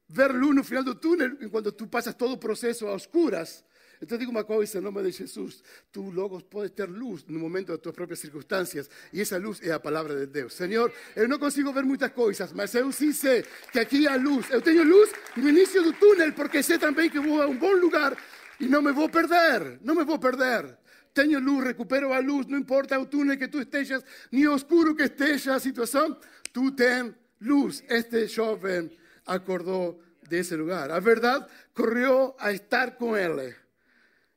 ver 0.08 0.34
luz 0.34 0.54
no 0.54 0.62
final 0.62 0.84
del 0.84 0.99
túnel 0.99 1.38
cuando 1.50 1.75
tú 1.75 1.90
pasas 1.90 2.16
todo 2.16 2.34
o 2.34 2.40
proceso 2.40 2.88
a 2.88 2.92
oscuras? 2.92 3.64
Entonces 4.02 4.18
digo 4.18 4.32
uma 4.32 4.42
coisa 4.42 4.78
em 4.78 4.82
nome 4.82 5.00
de 5.04 5.12
Jesus, 5.12 5.62
tu 5.92 6.11
logo 6.11 6.40
pode 6.40 6.70
ter 6.70 6.90
luz 6.90 7.25
no 7.28 7.38
momento 7.38 7.70
de 7.70 7.78
tus 7.78 7.92
propias 7.92 8.18
circunstancias 8.18 8.90
e 9.12 9.20
essa 9.20 9.38
luz 9.38 9.62
é 9.62 9.70
a 9.70 9.78
palavra 9.78 10.18
de 10.18 10.26
Deus. 10.26 10.54
Senhor, 10.54 10.92
eu 11.14 11.28
não 11.28 11.38
consigo 11.38 11.72
ver 11.72 11.84
muitas 11.84 12.11
coisas, 12.11 12.52
mas 12.52 12.75
eu 12.75 12.90
sim 12.90 13.12
sei 13.12 13.44
que 13.70 13.78
aqui 13.78 14.08
há 14.08 14.16
luz. 14.16 14.50
Eu 14.50 14.61
tenho 14.61 14.82
luz 14.82 15.12
no 15.37 15.49
início 15.49 15.84
do 15.84 15.92
túnel 15.92 16.32
porque 16.32 16.64
sei 16.64 16.78
também 16.78 17.08
que 17.08 17.20
vou 17.20 17.40
a 17.40 17.46
um 17.46 17.56
bom 17.56 17.75
lugar 17.75 18.18
e 18.58 18.66
não 18.66 18.82
me 18.82 18.90
vou 18.90 19.08
perder, 19.08 19.78
não 19.82 19.94
me 19.94 20.02
vou 20.02 20.18
perder. 20.18 20.81
Tenho 21.14 21.38
luz, 21.40 21.64
recupero 21.64 22.12
a 22.12 22.19
luz, 22.19 22.47
não 22.47 22.59
importa 22.59 22.99
o 22.99 23.07
túnel 23.07 23.37
que 23.37 23.49
tu 23.49 23.61
estejas, 23.61 24.04
nem 24.31 24.49
oscuro 24.49 24.95
que 24.95 25.04
esteja 25.04 25.54
a 25.54 25.61
situação, 25.61 26.19
tu 26.52 26.71
tens 26.73 27.14
luz. 27.40 27.83
Este 27.88 28.26
jovem 28.26 28.90
acordou 29.26 30.02
desse 30.28 30.57
lugar. 30.57 30.90
A 30.90 31.00
verdade 31.00 31.47
correu 31.75 32.35
a 32.38 32.52
estar 32.52 32.92
com 32.92 33.16
ele. 33.16 33.54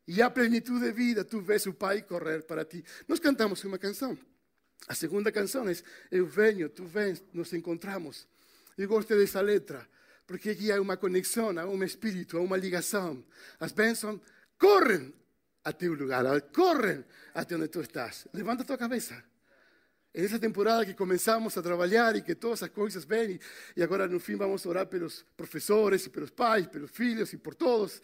E 0.08 0.22
a 0.22 0.30
plenitude 0.30 0.86
de 0.86 0.92
vida, 0.92 1.24
tu 1.24 1.42
vês 1.42 1.66
o 1.66 1.74
Pai 1.74 2.02
correr 2.04 2.44
para 2.44 2.64
ti. 2.64 2.84
Nós 3.08 3.20
cantamos 3.20 3.64
uma 3.64 3.80
canção. 3.80 4.18
A 4.88 4.94
segunda 4.94 5.32
canção 5.32 5.68
é 5.68 5.74
Eu 6.12 6.28
venho, 6.28 6.70
tu 6.70 6.86
vens, 6.86 7.24
nos 7.34 7.52
encontramos. 7.54 8.28
Eu 8.78 8.88
gosto 8.88 9.16
dessa 9.16 9.42
letra, 9.42 9.88
porque 10.28 10.52
aqui 10.52 10.72
há 10.72 10.80
uma 10.80 10.98
conexão, 10.98 11.58
há 11.58 11.66
um 11.66 11.84
espírito, 11.84 12.38
há 12.38 12.42
uma 12.42 12.58
ligação. 12.58 13.24
As 13.60 13.72
bênçãos 13.72 14.20
correm 14.60 15.14
a 15.66 15.74
tu 15.74 15.96
lugar, 15.96 16.52
corren 16.52 17.06
hasta 17.34 17.56
donde 17.56 17.68
tú 17.68 17.82
estás. 17.82 18.30
Levanta 18.34 18.64
tu 18.64 18.78
cabeza. 18.78 19.24
En 20.14 20.24
esa 20.24 20.40
temporada 20.40 20.86
que 20.86 20.96
comenzamos 20.96 21.58
a 21.58 21.62
trabajar 21.62 22.16
y 22.16 22.22
que 22.22 22.36
todas 22.36 22.60
esas 22.60 22.70
cosas 22.70 23.06
ven 23.06 23.40
y, 23.76 23.82
ahora 23.82 24.06
en 24.06 24.22
fin 24.22 24.38
vamos 24.38 24.66
a 24.66 24.70
orar 24.70 24.90
por 24.90 25.02
los 25.02 25.26
profesores 25.36 26.06
y 26.06 26.10
por 26.10 26.22
los 26.22 26.32
padres, 26.32 26.68
por 26.68 26.82
los 26.82 27.00
hijos 27.00 27.34
y 27.34 27.38
por 27.38 27.56
todos 27.56 28.02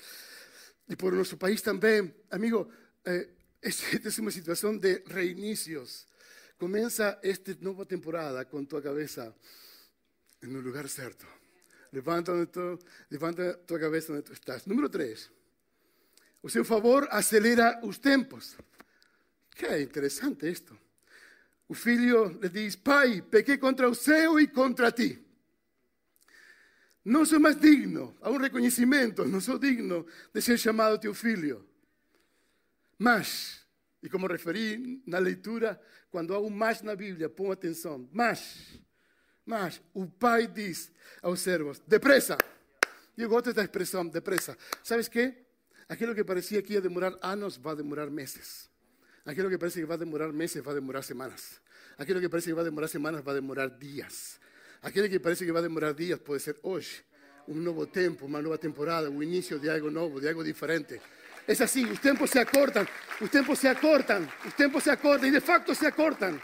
y 0.88 0.96
por 0.96 1.14
nuestro 1.14 1.38
país 1.38 1.62
también. 1.62 2.14
Amigo, 2.32 2.68
eh, 3.06 3.38
esta 3.62 4.10
es 4.10 4.20
una 4.20 4.32
situación 4.32 4.80
de 4.80 5.04
reinicios. 5.06 6.08
Comienza 6.58 7.20
esta 7.22 7.54
nueva 7.62 7.86
temporada 7.86 8.44
con 8.50 8.68
tu 8.68 8.82
cabeza 8.82 9.34
en 10.42 10.56
un 10.56 10.64
lugar 10.64 10.90
cierto. 10.90 11.28
Levanta, 11.92 12.46
tu, 12.48 12.80
levanta 13.10 13.58
tu 13.66 13.80
cabeza 13.80 14.08
donde 14.08 14.24
tú 14.24 14.34
estás. 14.34 14.66
Número 14.66 14.90
tres. 14.90 15.32
O 16.44 16.50
seu 16.50 16.66
favor 16.66 17.08
acelera 17.12 17.80
os 17.84 17.98
tempos. 17.98 18.58
Que 19.56 19.66
é 19.66 19.82
interessante 19.82 20.50
isto. 20.50 20.78
O 21.68 21.74
filho 21.74 22.40
lhe 22.42 22.50
diz: 22.50 22.76
Pai, 22.76 23.22
pequei 23.22 23.58
contra 23.58 23.90
o 23.90 23.96
céu 23.96 24.40
e 24.40 24.48
contra 24.48 24.92
ti. 24.92 25.24
Não 27.04 27.26
sou 27.26 27.40
mais 27.40 27.60
digno, 27.60 28.16
há 28.22 28.30
um 28.30 28.38
reconhecimento, 28.38 29.26
não 29.26 29.42
sou 29.42 29.58
digno 29.58 30.06
de 30.32 30.42
ser 30.42 30.58
chamado 30.58 31.00
teu 31.00 31.16
filho. 31.16 31.68
Mas, 32.98 33.66
e 34.04 34.10
como 34.10 34.28
referi 34.28 35.02
na 35.08 35.18
leitura, 35.18 35.82
quando 36.12 36.36
há 36.36 36.40
um 36.40 36.50
mas 36.50 36.84
na 36.84 36.96
Bíblia, 36.96 37.28
põe 37.28 37.52
atenção, 37.52 38.08
mas, 38.12 38.80
mas, 39.44 39.82
o 39.94 40.06
pai 40.06 40.46
diz 40.46 40.92
aos 41.22 41.40
servos: 41.40 41.80
depressa. 41.88 42.38
E 43.18 43.24
eu 43.24 43.30
gosto 43.30 43.46
dessa 43.46 43.64
expressão, 43.64 44.08
depressa. 44.08 44.58
Sabes 44.84 45.08
que? 45.08 45.34
Aquello 45.92 46.16
que 46.16 46.24
parecía 46.24 46.64
que 46.64 46.72
iba 46.72 46.80
a 46.80 46.84
demorar 46.84 47.20
años 47.22 47.60
va 47.60 47.72
a 47.72 47.76
demorar 47.76 48.10
meses. 48.10 48.70
Aquello 49.26 49.50
que 49.50 49.60
parece 49.60 49.82
que 49.82 49.86
va 49.86 49.96
a 49.96 49.98
demorar 49.98 50.32
meses 50.32 50.66
va 50.66 50.72
a 50.72 50.76
demorar 50.76 51.04
semanas. 51.04 51.60
Aquello 51.98 52.22
que 52.22 52.30
parece 52.30 52.50
que 52.50 52.54
va 52.54 52.62
a 52.62 52.64
demorar 52.64 52.90
semanas 52.90 53.22
va 53.28 53.34
a 53.34 53.36
demorar 53.36 53.78
días. 53.78 54.40
Aquello 54.84 55.10
que 55.10 55.20
parece 55.20 55.46
que 55.46 55.52
va 55.52 55.60
a 55.60 55.62
demorar 55.62 55.94
días 55.94 56.18
puede 56.18 56.40
ser 56.40 56.58
hoy, 56.62 56.86
un 57.48 57.62
nuevo 57.62 57.90
tiempo, 57.90 58.26
una 58.26 58.42
nueva 58.42 58.58
temporada, 58.58 59.10
un 59.10 59.22
inicio 59.22 59.60
de 59.60 59.70
algo 59.70 59.92
nuevo, 59.92 60.22
de 60.22 60.30
algo 60.30 60.46
diferente. 60.46 61.02
Es 61.46 61.60
así, 61.60 61.84
los 61.84 62.00
tiempos 62.00 62.30
se 62.30 62.40
acortan, 62.40 62.88
los 63.20 63.30
tiempos 63.30 63.60
se 63.60 63.68
acortan, 63.68 64.32
los 64.46 64.56
tiempos 64.56 64.84
se 64.86 64.92
acortan 64.92 65.28
y 65.28 65.32
de 65.32 65.42
facto 65.42 65.76
se 65.76 65.88
acortan. 65.88 66.42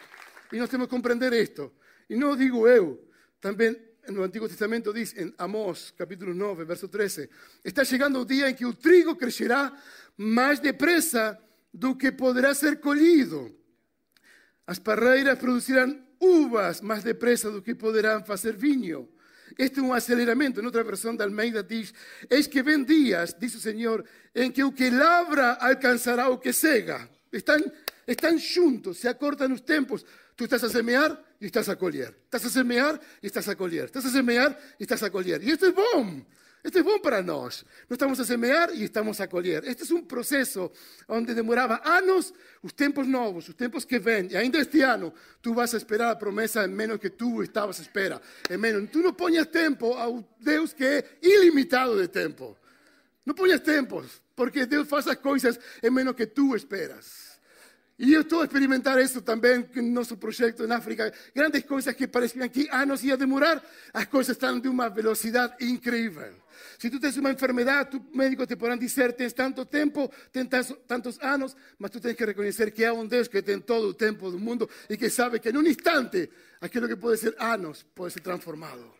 Y 0.51 0.58
nos 0.58 0.70
tenemos 0.70 0.89
que 0.89 0.92
comprender 0.92 1.34
esto. 1.34 1.75
Y 2.10 2.18
no 2.18 2.36
digo 2.36 2.68
yo, 2.68 3.00
también 3.39 3.94
no 4.10 4.24
Antiguo 4.24 4.48
Testamento 4.48 4.94
dice 4.94 5.22
en 5.22 5.36
Amós 5.38 5.94
capítulo 5.98 6.34
9, 6.34 6.66
verso 6.66 6.90
13, 6.90 7.30
está 7.64 7.84
llegando 7.84 8.22
el 8.22 8.28
día 8.28 8.48
en 8.48 8.56
que 8.56 8.66
el 8.66 8.78
trigo 8.78 9.18
crecerá 9.18 9.74
más 10.18 10.62
depresa 10.62 11.40
do 11.72 11.98
que 11.98 12.12
podrá 12.12 12.54
ser 12.56 12.80
colhido. 12.80 13.52
As 14.66 14.80
parreiras 14.80 15.40
producirán 15.40 16.08
uvas 16.20 16.82
más 16.84 17.04
depresa 17.04 17.50
do 17.50 17.64
que 17.64 17.76
poderán 17.76 18.26
fazer 18.26 18.58
vinho. 18.58 19.10
Este 19.58 19.80
é 19.80 19.84
um 19.84 19.94
aceleramento. 19.94 20.60
Em 20.60 20.66
outra 20.66 20.84
versão 20.84 21.16
da 21.16 21.24
Almeida 21.24 21.64
diz: 21.64 21.94
Eis 22.30 22.48
que 22.48 22.62
vem 22.62 22.84
dias, 22.84 23.36
diz 23.40 23.56
o 23.56 23.60
Senhor, 23.60 24.04
em 24.36 24.52
que 24.52 24.64
o 24.64 24.72
que 24.72 24.90
lavra 24.90 25.54
alcançará 25.54 26.30
o 26.30 26.38
que 26.38 26.52
cega. 26.52 27.10
Estão, 27.32 27.58
estão 28.06 28.38
juntos, 28.38 28.98
se 29.00 29.08
acortam 29.08 29.54
os 29.54 29.62
tempos. 29.62 30.06
Tu 30.38 30.44
estás 30.44 30.63
a 30.63 30.70
semear 30.70 31.20
y 31.39 31.48
estás 31.48 31.67
a 31.67 31.75
colher. 31.75 32.15
Estás 32.25 32.46
a 32.46 32.50
semear 32.50 33.01
y 33.24 33.25
estás 33.25 33.48
a 33.48 33.56
colher. 33.56 33.86
Estás 33.86 34.06
a 34.06 34.12
semear 34.12 34.58
y 34.77 34.84
estás 34.84 35.01
a 35.01 35.10
colher. 35.10 35.44
Y 35.44 35.50
esto 35.50 35.65
es 35.65 35.74
bom. 35.74 36.24
Esto 36.63 36.77
es 36.77 36.86
bom 36.86 37.01
para 37.01 37.24
nós. 37.24 37.65
Nós 37.89 37.98
estamos 37.98 38.20
a 38.20 38.24
semear 38.24 38.70
e 38.72 38.84
estamos 38.84 39.20
a 39.20 39.27
colher. 39.27 39.65
Este 39.65 39.91
é 39.91 39.96
um 39.96 40.06
processo 40.06 40.72
onde 41.08 41.34
demorava 41.34 41.82
anos 41.84 42.36
os 42.62 42.72
tempos 42.72 43.08
novos, 43.08 43.50
os 43.50 43.56
tempos 43.56 43.84
que 43.84 43.98
vêm. 43.98 44.27
E 44.29 44.38
ainda 44.38 44.60
este 44.60 44.84
ano, 44.84 45.12
tu 45.41 45.56
vas 45.56 45.74
a 45.74 45.77
esperar 45.77 46.12
a 46.12 46.15
promessa 46.15 46.65
em 46.65 46.67
menos 46.67 47.00
que 47.00 47.10
tu 47.10 47.41
estavas 47.41 47.79
a 47.79 47.82
espera. 47.82 48.22
Em 48.48 48.58
menos. 48.58 48.91
Tu 48.91 49.00
não 49.00 49.13
ponhas 49.13 49.48
tempo 49.48 49.94
ao 49.94 50.24
Deus 50.39 50.72
que 50.72 50.86
é 50.86 51.17
ilimitado 51.20 52.00
de 52.00 52.08
tempo. 52.10 52.56
Não 53.25 53.34
ponhas 53.34 53.62
tempos, 53.62 54.22
porque 54.36 54.67
Deus 54.67 54.88
faz 54.88 55.08
as 55.08 55.15
coisas 55.15 55.60
em 55.82 55.89
menos 55.89 56.13
que 56.13 56.27
tu 56.27 56.56
esperas. 56.56 57.27
E 58.00 58.13
eu 58.13 58.22
estou 58.22 58.42
a 58.42 58.44
experimentar 58.46 59.00
isso 59.01 59.22
também 59.24 59.68
no 59.75 59.92
nosso 59.92 60.16
projeto 60.18 60.63
em 60.63 60.72
África. 60.72 61.12
Grandes 61.34 61.63
coisas 61.63 61.96
que 61.96 62.08
pareciam 62.08 62.48
que 62.48 62.70
anos 62.70 63.04
ia 63.04 63.18
demorar, 63.18 63.63
as 63.92 64.06
coisas 64.06 64.36
estão 64.36 64.60
de 64.60 64.68
uma 64.68 64.88
velocidade 64.88 65.56
incrível. 65.66 66.32
Se 66.77 66.92
tu 66.92 67.00
tens 67.00 67.18
uma 67.18 67.32
enfermidade, 67.32 67.98
o 67.98 68.18
médico 68.18 68.46
te 68.46 68.56
poderá 68.56 68.75
dizer: 68.75 69.13
tens 69.13 69.34
tanto 69.34 69.66
tempo, 69.66 70.12
tens 70.32 70.48
tantos 70.88 71.20
anos, 71.20 71.56
mas 71.80 71.89
tu 71.89 72.00
tens 72.00 72.16
que 72.16 72.24
reconhecer 72.24 72.72
que 72.72 72.86
há 72.86 72.94
um 72.94 73.06
Deus 73.06 73.27
que 73.27 73.42
tem 73.42 73.60
todo 73.60 73.88
o 73.88 73.94
tempo 73.96 74.30
do 74.30 74.39
mundo 74.39 74.70
e 74.88 74.96
que 74.96 75.10
sabe 75.10 75.39
que 75.39 75.50
em 75.50 75.58
um 75.58 75.66
instante 75.66 76.30
aquilo 76.62 76.88
que 76.88 76.96
pode 76.96 77.20
ser 77.20 77.36
anos 77.39 77.84
pode 77.96 78.13
ser 78.13 78.20
transformado. 78.20 78.94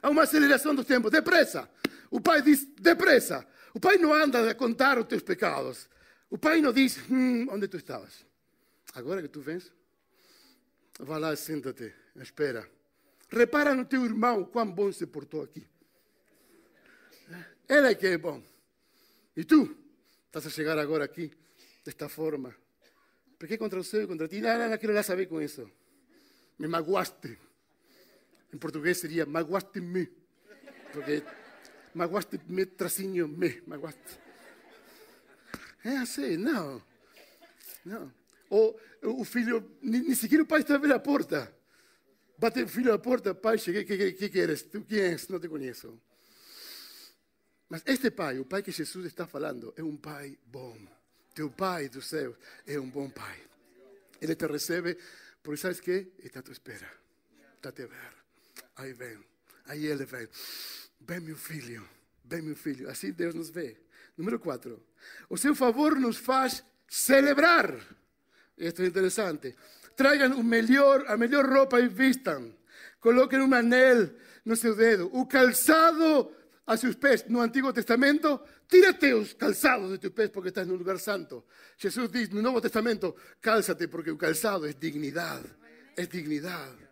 Há 0.00 0.08
uma 0.08 0.22
aceleração 0.22 0.72
dos 0.72 0.86
tempos, 0.86 1.10
depressa. 1.10 1.68
O 2.12 2.20
pai 2.20 2.42
diz: 2.42 2.64
depressa. 2.80 3.44
O 3.74 3.80
pai 3.80 3.98
não 3.98 4.14
anda 4.14 4.48
a 4.48 4.54
contar 4.54 4.98
os 4.98 5.06
teus 5.06 5.22
pecados. 5.22 5.88
O 6.30 6.36
pai 6.36 6.60
não 6.60 6.72
diz, 6.72 6.98
hum, 7.10 7.46
onde 7.50 7.68
tu 7.68 7.78
estavas? 7.78 8.26
Agora 8.94 9.22
que 9.22 9.28
tu 9.28 9.40
vens, 9.40 9.72
vá 10.98 11.18
lá, 11.18 11.34
senta-te, 11.34 11.94
espera. 12.16 12.68
Repara 13.30 13.74
no 13.74 13.84
teu 13.84 14.04
irmão, 14.04 14.44
quão 14.44 14.70
bom 14.70 14.92
se 14.92 15.06
portou 15.06 15.42
aqui. 15.42 15.66
Ele 17.68 17.90
é 17.90 17.94
que 17.94 18.06
é 18.06 18.18
bom. 18.18 18.42
E 19.36 19.44
tu 19.44 19.76
estás 20.26 20.46
a 20.46 20.50
chegar 20.50 20.78
agora 20.78 21.04
aqui 21.04 21.30
desta 21.84 22.08
forma. 22.08 22.54
Por 23.38 23.46
que 23.46 23.56
contra 23.56 23.78
o 23.78 23.84
seu 23.84 24.02
e 24.02 24.06
contra 24.06 24.26
ti? 24.26 24.40
Não, 24.40 24.58
não, 24.58 24.70
não 24.70 24.78
quero 24.78 24.92
lá 24.92 25.02
saber 25.02 25.26
com 25.26 25.40
isso. 25.40 25.70
Me 26.58 26.66
magoaste. 26.66 27.38
Em 28.52 28.58
português 28.58 28.98
seria 28.98 29.24
magoaste-me. 29.26 30.10
Porque 30.92 31.22
magoaste-me, 31.94 32.66
tracinho, 32.66 33.28
me, 33.28 33.62
magoaste. 33.66 34.27
É 35.84 35.96
assim, 35.98 36.36
não. 36.36 36.82
Não. 37.84 38.12
Ou 38.50 38.78
o 39.02 39.24
filho, 39.24 39.76
nem, 39.82 40.14
sequer 40.14 40.40
o 40.40 40.46
pai 40.46 40.60
está 40.60 40.74
a 40.74 40.78
ver 40.78 40.92
a 40.92 40.98
porta. 40.98 41.54
Bate 42.38 42.62
o 42.62 42.68
filho 42.68 42.92
à 42.92 42.98
porta, 42.98 43.34
pai, 43.34 43.58
cheguei, 43.58 43.84
que, 43.84 43.96
que, 43.96 44.12
que 44.12 44.28
queres? 44.28 44.62
Tu 44.62 44.80
quem 44.82 45.00
és? 45.00 45.28
Não 45.28 45.40
te 45.40 45.48
conheço. 45.48 46.00
Mas 47.68 47.82
este 47.84 48.10
pai, 48.10 48.38
o 48.38 48.44
pai 48.44 48.62
que 48.62 48.70
Jesus 48.70 49.06
está 49.06 49.26
falando, 49.26 49.74
é 49.76 49.82
um 49.82 49.96
pai 49.96 50.38
bom. 50.46 50.76
Teu 51.34 51.50
pai 51.50 51.88
do 51.88 52.00
céu 52.00 52.36
é 52.66 52.78
um 52.78 52.88
bom 52.88 53.10
pai. 53.10 53.42
Ele 54.20 54.34
te 54.34 54.46
recebe, 54.46 54.96
porque 55.42 55.60
sabes 55.60 55.80
que? 55.80 56.12
Está 56.18 56.40
à 56.40 56.42
tua 56.42 56.52
espera. 56.52 56.90
Está 57.56 57.68
a 57.68 57.72
te 57.72 57.86
ver. 57.86 58.12
Aí 58.76 58.92
vem. 58.92 59.18
Aí 59.66 59.86
ele 59.86 60.04
vem. 60.04 60.28
Vem, 61.00 61.20
meu 61.20 61.36
filho. 61.36 61.88
Vem, 62.24 62.42
meu 62.42 62.56
filho. 62.56 62.88
Assim 62.88 63.12
Deus 63.12 63.34
nos 63.34 63.50
vê. 63.50 63.76
Número 64.18 64.40
4. 64.40 64.82
O 65.30 65.38
seu 65.38 65.54
favor 65.54 65.98
nos 65.98 66.16
faz 66.16 66.64
celebrar. 66.88 67.72
Isto 68.58 68.82
é 68.82 68.86
interessante. 68.86 69.54
Tragam 69.96 70.38
o 70.38 70.42
melhor, 70.42 71.04
a 71.06 71.16
melhor 71.16 71.48
roupa 71.48 71.80
e 71.80 71.88
vistam. 71.88 72.52
Coloquem 73.00 73.40
um 73.40 73.54
anel 73.54 74.10
no 74.44 74.56
seu 74.56 74.74
dedo. 74.74 75.08
O 75.12 75.24
calçado 75.26 76.32
a 76.66 76.76
seus 76.76 76.96
pés 76.96 77.24
no 77.28 77.40
Antigo 77.40 77.72
Testamento, 77.72 78.40
tírate 78.68 79.14
os 79.14 79.34
calçados 79.34 79.90
de 79.92 79.98
tus 79.98 80.10
pés 80.10 80.30
porque 80.30 80.48
estás 80.48 80.66
no 80.66 80.74
lugar 80.74 80.98
santo. 80.98 81.44
Jesus 81.76 82.10
diz 82.10 82.28
no 82.30 82.42
Novo 82.42 82.60
Testamento, 82.60 83.14
cálzate 83.40 83.86
porque 83.86 84.10
o 84.10 84.18
calçado 84.18 84.66
é 84.66 84.72
dignidade. 84.72 85.48
É 85.96 86.06
dignidade. 86.06 86.87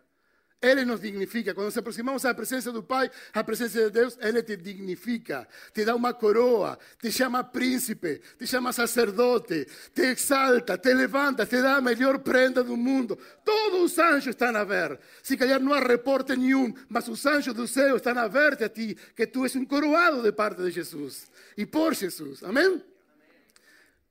Ele 0.59 0.85
nos 0.85 1.01
dignifica. 1.01 1.53
Quando 1.53 1.65
nos 1.65 1.77
aproximamos 1.77 2.25
à 2.25 2.33
presença 2.33 2.71
do 2.71 2.81
Pai, 2.81 3.11
à 3.31 3.43
presença 3.43 3.79
de 3.79 3.89
Deus, 3.91 4.17
Ele 4.19 4.41
te 4.41 4.57
dignifica, 4.57 5.47
te 5.71 5.85
dá 5.85 5.95
uma 5.95 6.13
coroa, 6.15 6.79
te 6.99 7.11
chama 7.11 7.43
príncipe, 7.43 8.21
te 8.39 8.47
chama 8.47 8.73
sacerdote, 8.73 9.67
te 9.93 10.01
exalta, 10.01 10.77
te 10.77 10.93
levanta, 10.93 11.45
te 11.45 11.61
dá 11.61 11.75
a 11.75 11.81
melhor 11.81 12.19
prenda 12.19 12.63
do 12.63 12.75
mundo. 12.75 13.17
Todos 13.45 13.91
os 13.91 13.99
anjos 13.99 14.27
estão 14.27 14.55
a 14.55 14.63
ver. 14.63 14.99
Se 15.21 15.37
calhar 15.37 15.59
não 15.59 15.73
há 15.73 15.79
reporte 15.79 16.35
nenhum, 16.35 16.73
mas 16.89 17.07
os 17.07 17.23
anjos 17.25 17.53
do 17.53 17.67
céu 17.67 17.97
estão 17.97 18.17
a 18.17 18.27
ver 18.27 18.61
a 18.63 18.69
ti, 18.69 18.97
que 19.15 19.27
tu 19.27 19.43
és 19.43 19.55
um 19.55 19.65
coroado 19.65 20.23
de 20.23 20.31
parte 20.31 20.63
de 20.63 20.71
Jesus 20.71 21.27
e 21.55 21.67
por 21.67 21.93
Jesus. 21.93 22.43
Amém? 22.43 22.83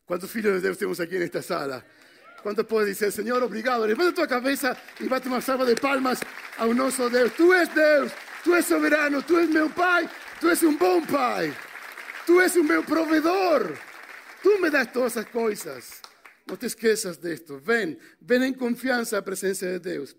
Quantos 0.06 0.30
filhos 0.30 0.54
de 0.54 0.60
Deus 0.60 0.76
temos 0.76 1.00
aqui 1.00 1.18
nesta 1.18 1.42
sala? 1.42 1.84
¿Cuántos 2.46 2.66
puede 2.66 2.86
decir, 2.86 3.10
Señor, 3.10 3.42
obrigado? 3.42 3.84
Levanta 3.84 4.22
tu 4.22 4.28
cabeza 4.28 4.76
y 5.00 5.08
bate 5.08 5.28
una 5.28 5.40
salva 5.40 5.64
de 5.64 5.74
palmas 5.74 6.20
a 6.58 6.64
un 6.64 6.78
oso 6.78 7.10
Dios. 7.10 7.32
Tú 7.34 7.52
eres 7.52 7.74
Dios, 7.74 8.12
tú 8.44 8.52
eres 8.52 8.66
soberano, 8.66 9.20
tú 9.22 9.36
eres 9.36 9.50
mi 9.50 9.68
Pai, 9.70 10.08
tú 10.40 10.46
eres 10.46 10.62
un 10.62 10.78
buen 10.78 11.04
Pai, 11.06 11.52
tú 12.24 12.38
eres 12.38 12.54
un 12.54 12.68
meu 12.68 12.84
proveedor. 12.84 13.76
Tú 14.44 14.50
me 14.60 14.70
das 14.70 14.92
todas 14.92 15.16
esas 15.16 15.26
cosas. 15.26 16.00
No 16.46 16.56
te 16.56 16.68
esqueças 16.68 17.20
de 17.20 17.32
esto. 17.32 17.60
Ven, 17.60 17.98
ven 18.20 18.44
en 18.44 18.54
confianza 18.54 19.18
a 19.18 19.24
presencia 19.24 19.66
de 19.66 19.80
Dios. 19.80 20.16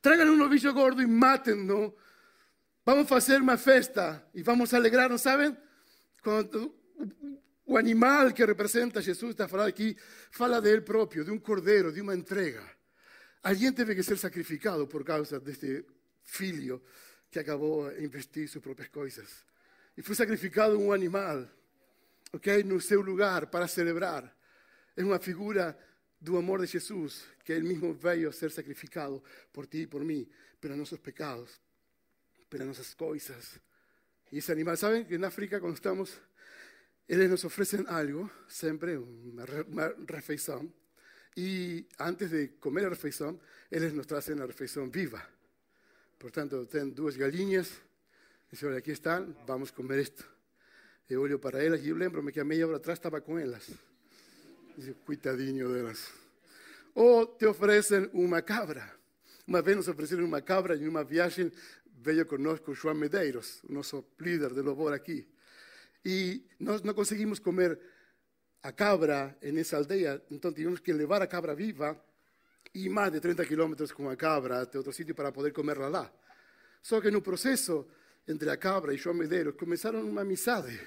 Traigan 0.00 0.30
un 0.30 0.38
novillo 0.38 0.72
gordo 0.72 1.02
y 1.02 1.06
mátenlo. 1.06 1.96
Vamos 2.82 3.12
a 3.12 3.16
hacer 3.16 3.42
una 3.42 3.58
fiesta 3.58 4.26
y 4.32 4.42
vamos 4.42 4.72
a 4.72 4.78
alegrarnos, 4.78 5.20
¿saben? 5.20 5.58
Cuando 6.24 6.74
o 7.66 7.76
animal 7.76 8.32
que 8.32 8.44
representa 8.44 9.02
Jesus 9.02 9.32
está 9.32 9.48
falando 9.48 9.68
aqui, 9.68 9.96
fala 10.30 10.60
de 10.60 10.70
ele 10.70 10.82
próprio, 10.82 11.24
de 11.24 11.32
um 11.32 11.38
cordeiro, 11.38 11.92
de 11.92 12.00
uma 12.00 12.14
entrega. 12.14 12.62
Alguém 13.42 13.72
teve 13.72 13.94
que 13.94 14.02
ser 14.04 14.16
sacrificado 14.16 14.86
por 14.86 15.04
causa 15.04 15.40
deste 15.40 15.84
filho 16.22 16.80
que 17.30 17.40
acabou 17.40 17.90
de 17.90 18.04
investir 18.04 18.48
suas 18.48 18.62
próprias 18.62 18.88
coisas. 18.88 19.44
E 19.96 20.02
foi 20.02 20.14
sacrificado 20.14 20.78
um 20.78 20.92
animal, 20.92 21.48
ok, 22.32 22.62
no 22.62 22.80
seu 22.80 23.00
lugar 23.00 23.48
para 23.48 23.66
celebrar. 23.66 24.32
É 24.96 25.02
uma 25.02 25.18
figura 25.18 25.76
do 26.20 26.36
amor 26.36 26.60
de 26.60 26.66
Jesus, 26.66 27.24
que 27.44 27.52
ele 27.52 27.68
mesmo 27.68 27.92
veio 27.92 28.28
a 28.28 28.32
ser 28.32 28.50
sacrificado 28.52 29.22
por 29.52 29.66
ti 29.66 29.78
e 29.78 29.86
por 29.86 30.04
mim, 30.04 30.28
pelos 30.60 30.76
nossos 30.76 30.98
pecados, 31.00 31.60
pelas 32.48 32.68
nossas 32.68 32.94
coisas. 32.94 33.60
E 34.30 34.38
esse 34.38 34.52
animal, 34.52 34.76
sabem 34.76 35.04
que 35.04 35.18
na 35.18 35.28
África, 35.28 35.60
quando 35.60 35.74
estamos 35.74 36.18
Eles 37.08 37.30
nos 37.30 37.44
oferecem 37.44 37.84
algo, 37.86 38.28
sempre 38.48 38.96
uma 38.96 39.44
re, 39.44 39.64
E 41.36 41.86
antes 42.00 42.30
de 42.30 42.48
comer 42.58 42.86
a 42.86 42.88
refeição, 42.88 43.38
eles 43.70 43.92
nos 43.92 44.06
trazem 44.06 44.40
a 44.40 44.46
refeição 44.46 44.90
viva. 44.90 45.24
Portanto, 46.18 46.66
tem 46.66 46.88
duas 46.90 47.16
galinhas. 47.16 47.68
gallinas, 47.68 47.82
dizem: 48.50 48.68
Olha, 48.68 48.78
aqui 48.78 48.90
estão. 48.90 49.36
vamos 49.46 49.70
comer 49.70 50.00
isto. 50.00 50.28
Eu 51.08 51.22
olho 51.22 51.38
para 51.38 51.62
elas 51.62 51.84
e 51.84 51.92
lembro-me 51.92 52.32
que 52.32 52.40
a 52.40 52.44
meia 52.44 52.66
hora 52.66 52.78
atrás 52.78 52.98
estava 52.98 53.20
com 53.20 53.38
elas. 53.38 53.70
Dizem, 54.76 54.94
cuidadinho 55.04 55.72
delas. 55.72 56.10
Ou 56.92 57.24
te 57.24 57.46
oferecem 57.46 58.10
uma 58.14 58.42
cabra. 58.42 58.96
Uma 59.46 59.62
vez 59.62 59.76
nos 59.76 59.86
ofereceram 59.86 60.24
uma 60.24 60.42
cabra 60.42 60.74
em 60.74 60.88
uma 60.88 61.04
viagem, 61.04 61.52
veio 62.00 62.26
conosco 62.26 62.72
o 62.72 62.74
João 62.74 62.96
Medeiros, 62.96 63.62
o 63.62 63.72
nosso 63.72 64.04
líder 64.18 64.52
de 64.52 64.60
louvor 64.60 64.92
aqui. 64.92 65.28
Y 66.06 66.46
no, 66.60 66.78
no 66.78 66.94
conseguimos 66.94 67.40
comer 67.40 67.80
a 68.62 68.70
cabra 68.72 69.36
en 69.40 69.58
esa 69.58 69.76
aldea, 69.76 70.22
entonces 70.30 70.62
tuvimos 70.62 70.80
que 70.80 70.92
llevar 70.94 71.20
a 71.20 71.26
cabra 71.26 71.52
viva 71.52 72.00
y 72.72 72.88
más 72.88 73.10
de 73.10 73.20
30 73.20 73.44
kilómetros 73.44 73.92
con 73.92 74.08
a 74.08 74.16
cabra 74.16 74.60
a 74.60 74.62
otro 74.62 74.92
sitio 74.92 75.16
para 75.16 75.32
poder 75.32 75.52
comerla 75.52 75.90
lá. 75.90 76.12
Só 76.80 77.00
que 77.00 77.10
no 77.10 77.20
proceso 77.20 77.88
entre 78.24 78.48
a 78.50 78.56
cabra 78.56 78.94
e 78.94 78.96
João 78.96 79.16
Medeiros 79.16 79.56
começaram 79.56 80.04
uma 80.04 80.20
amizade. 80.20 80.78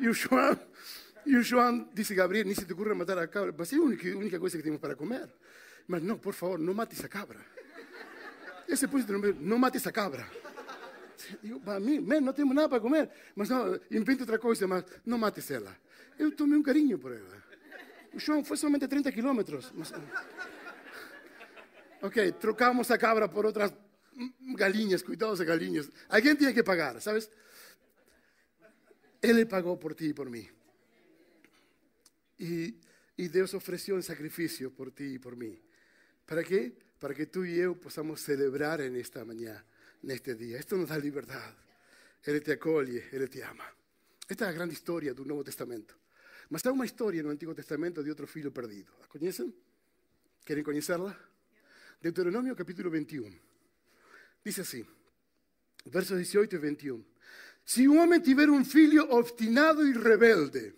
E 0.00 0.08
o 0.08 0.14
João, 0.14 0.58
e 1.26 1.36
o 1.36 1.42
João 1.42 1.90
disse, 1.92 2.14
Gabriel, 2.14 2.46
nem 2.46 2.54
se 2.54 2.64
te 2.64 2.72
ocurra 2.72 2.94
matar 2.94 3.18
a 3.18 3.28
cabra, 3.28 3.52
é 3.52 3.76
a 3.76 3.80
única, 3.80 4.08
única 4.16 4.40
coisa 4.40 4.56
que 4.56 4.62
temos 4.62 4.80
para 4.80 4.96
comer. 4.96 5.28
Mas 5.86 6.02
não, 6.02 6.16
por 6.16 6.32
favor, 6.32 6.58
não 6.58 6.72
mates 6.72 7.04
a 7.04 7.08
cabra. 7.08 7.40
Esse 8.66 8.88
pôs 8.88 9.04
não 9.38 9.58
mates 9.58 9.86
a 9.86 9.92
cabra. 9.92 10.26
Digo, 11.42 11.60
para 11.60 11.80
mim, 11.80 12.00
man, 12.00 12.20
não 12.20 12.32
temos 12.32 12.54
nada 12.54 12.68
para 12.68 12.80
comer. 12.80 13.10
Mas 13.34 13.48
não, 13.48 13.78
inventa 13.90 14.22
outra 14.22 14.38
coisa, 14.38 14.66
mas 14.66 14.84
não 15.04 15.18
mates 15.18 15.50
ela. 15.50 15.76
Eu 16.18 16.34
tomei 16.34 16.58
um 16.58 16.62
carinho 16.62 16.98
por 16.98 17.12
ela. 17.12 17.42
O 18.12 18.20
chão 18.20 18.44
foi 18.44 18.56
somente 18.56 18.86
30 18.86 19.12
quilômetros. 19.12 19.72
Mas... 19.74 19.92
Ok, 22.02 22.32
trocamos 22.32 22.90
a 22.90 22.98
cabra 22.98 23.28
por 23.28 23.44
outras 23.44 23.72
galinhas, 24.56 25.02
cuidados 25.02 25.38
de 25.38 25.44
galinhas. 25.44 25.90
Alguém 26.08 26.34
tinha 26.34 26.52
que 26.52 26.62
pagar, 26.62 27.00
sabes? 27.00 27.30
Ele 29.20 29.44
pagou 29.46 29.76
por 29.76 29.94
ti 29.94 30.06
e 30.06 30.14
por 30.14 30.30
mim. 30.30 30.48
E, 32.38 32.78
e 33.16 33.28
Deus 33.28 33.52
ofereceu 33.54 33.96
um 33.96 34.02
sacrifício 34.02 34.70
por 34.70 34.92
ti 34.92 35.14
e 35.14 35.18
por 35.18 35.34
mim. 35.34 35.58
Para 36.24 36.44
quê? 36.44 36.72
Para 37.00 37.14
que 37.14 37.26
tu 37.26 37.44
e 37.44 37.58
eu 37.58 37.74
possamos 37.74 38.20
celebrar 38.20 38.78
nesta 38.78 39.24
manhã 39.24 39.64
neste 40.02 40.34
dia. 40.34 40.58
Isto 40.58 40.76
nos 40.76 40.88
dá 40.88 40.96
liberdade. 40.96 41.56
Ele 42.26 42.40
te 42.40 42.52
acolhe, 42.52 43.02
Ele 43.12 43.28
te 43.28 43.40
ama. 43.42 43.64
Esta 44.28 44.46
é 44.46 44.48
a 44.48 44.52
grande 44.52 44.74
história 44.74 45.14
do 45.14 45.24
Novo 45.24 45.44
Testamento. 45.44 45.96
Mas 46.50 46.64
há 46.66 46.72
uma 46.72 46.84
história 46.84 47.22
no 47.22 47.30
Antigo 47.30 47.54
Testamento 47.54 48.02
de 48.02 48.10
outro 48.10 48.26
filho 48.26 48.50
perdido. 48.50 48.92
A 49.02 49.06
conhecem? 49.06 49.54
Querem 50.44 50.64
conhecerla? 50.64 51.18
Deuteronômio 52.00 52.54
capítulo 52.54 52.90
21. 52.90 53.34
Diz 54.44 54.58
assim, 54.58 54.86
versos 55.86 56.18
18 56.18 56.54
e 56.54 56.58
21. 56.58 57.04
Se 57.64 57.88
um 57.88 58.00
homem 58.00 58.20
tiver 58.20 58.48
um 58.48 58.64
filho 58.64 59.10
obstinado 59.12 59.86
e 59.86 59.92
rebelde, 59.92 60.74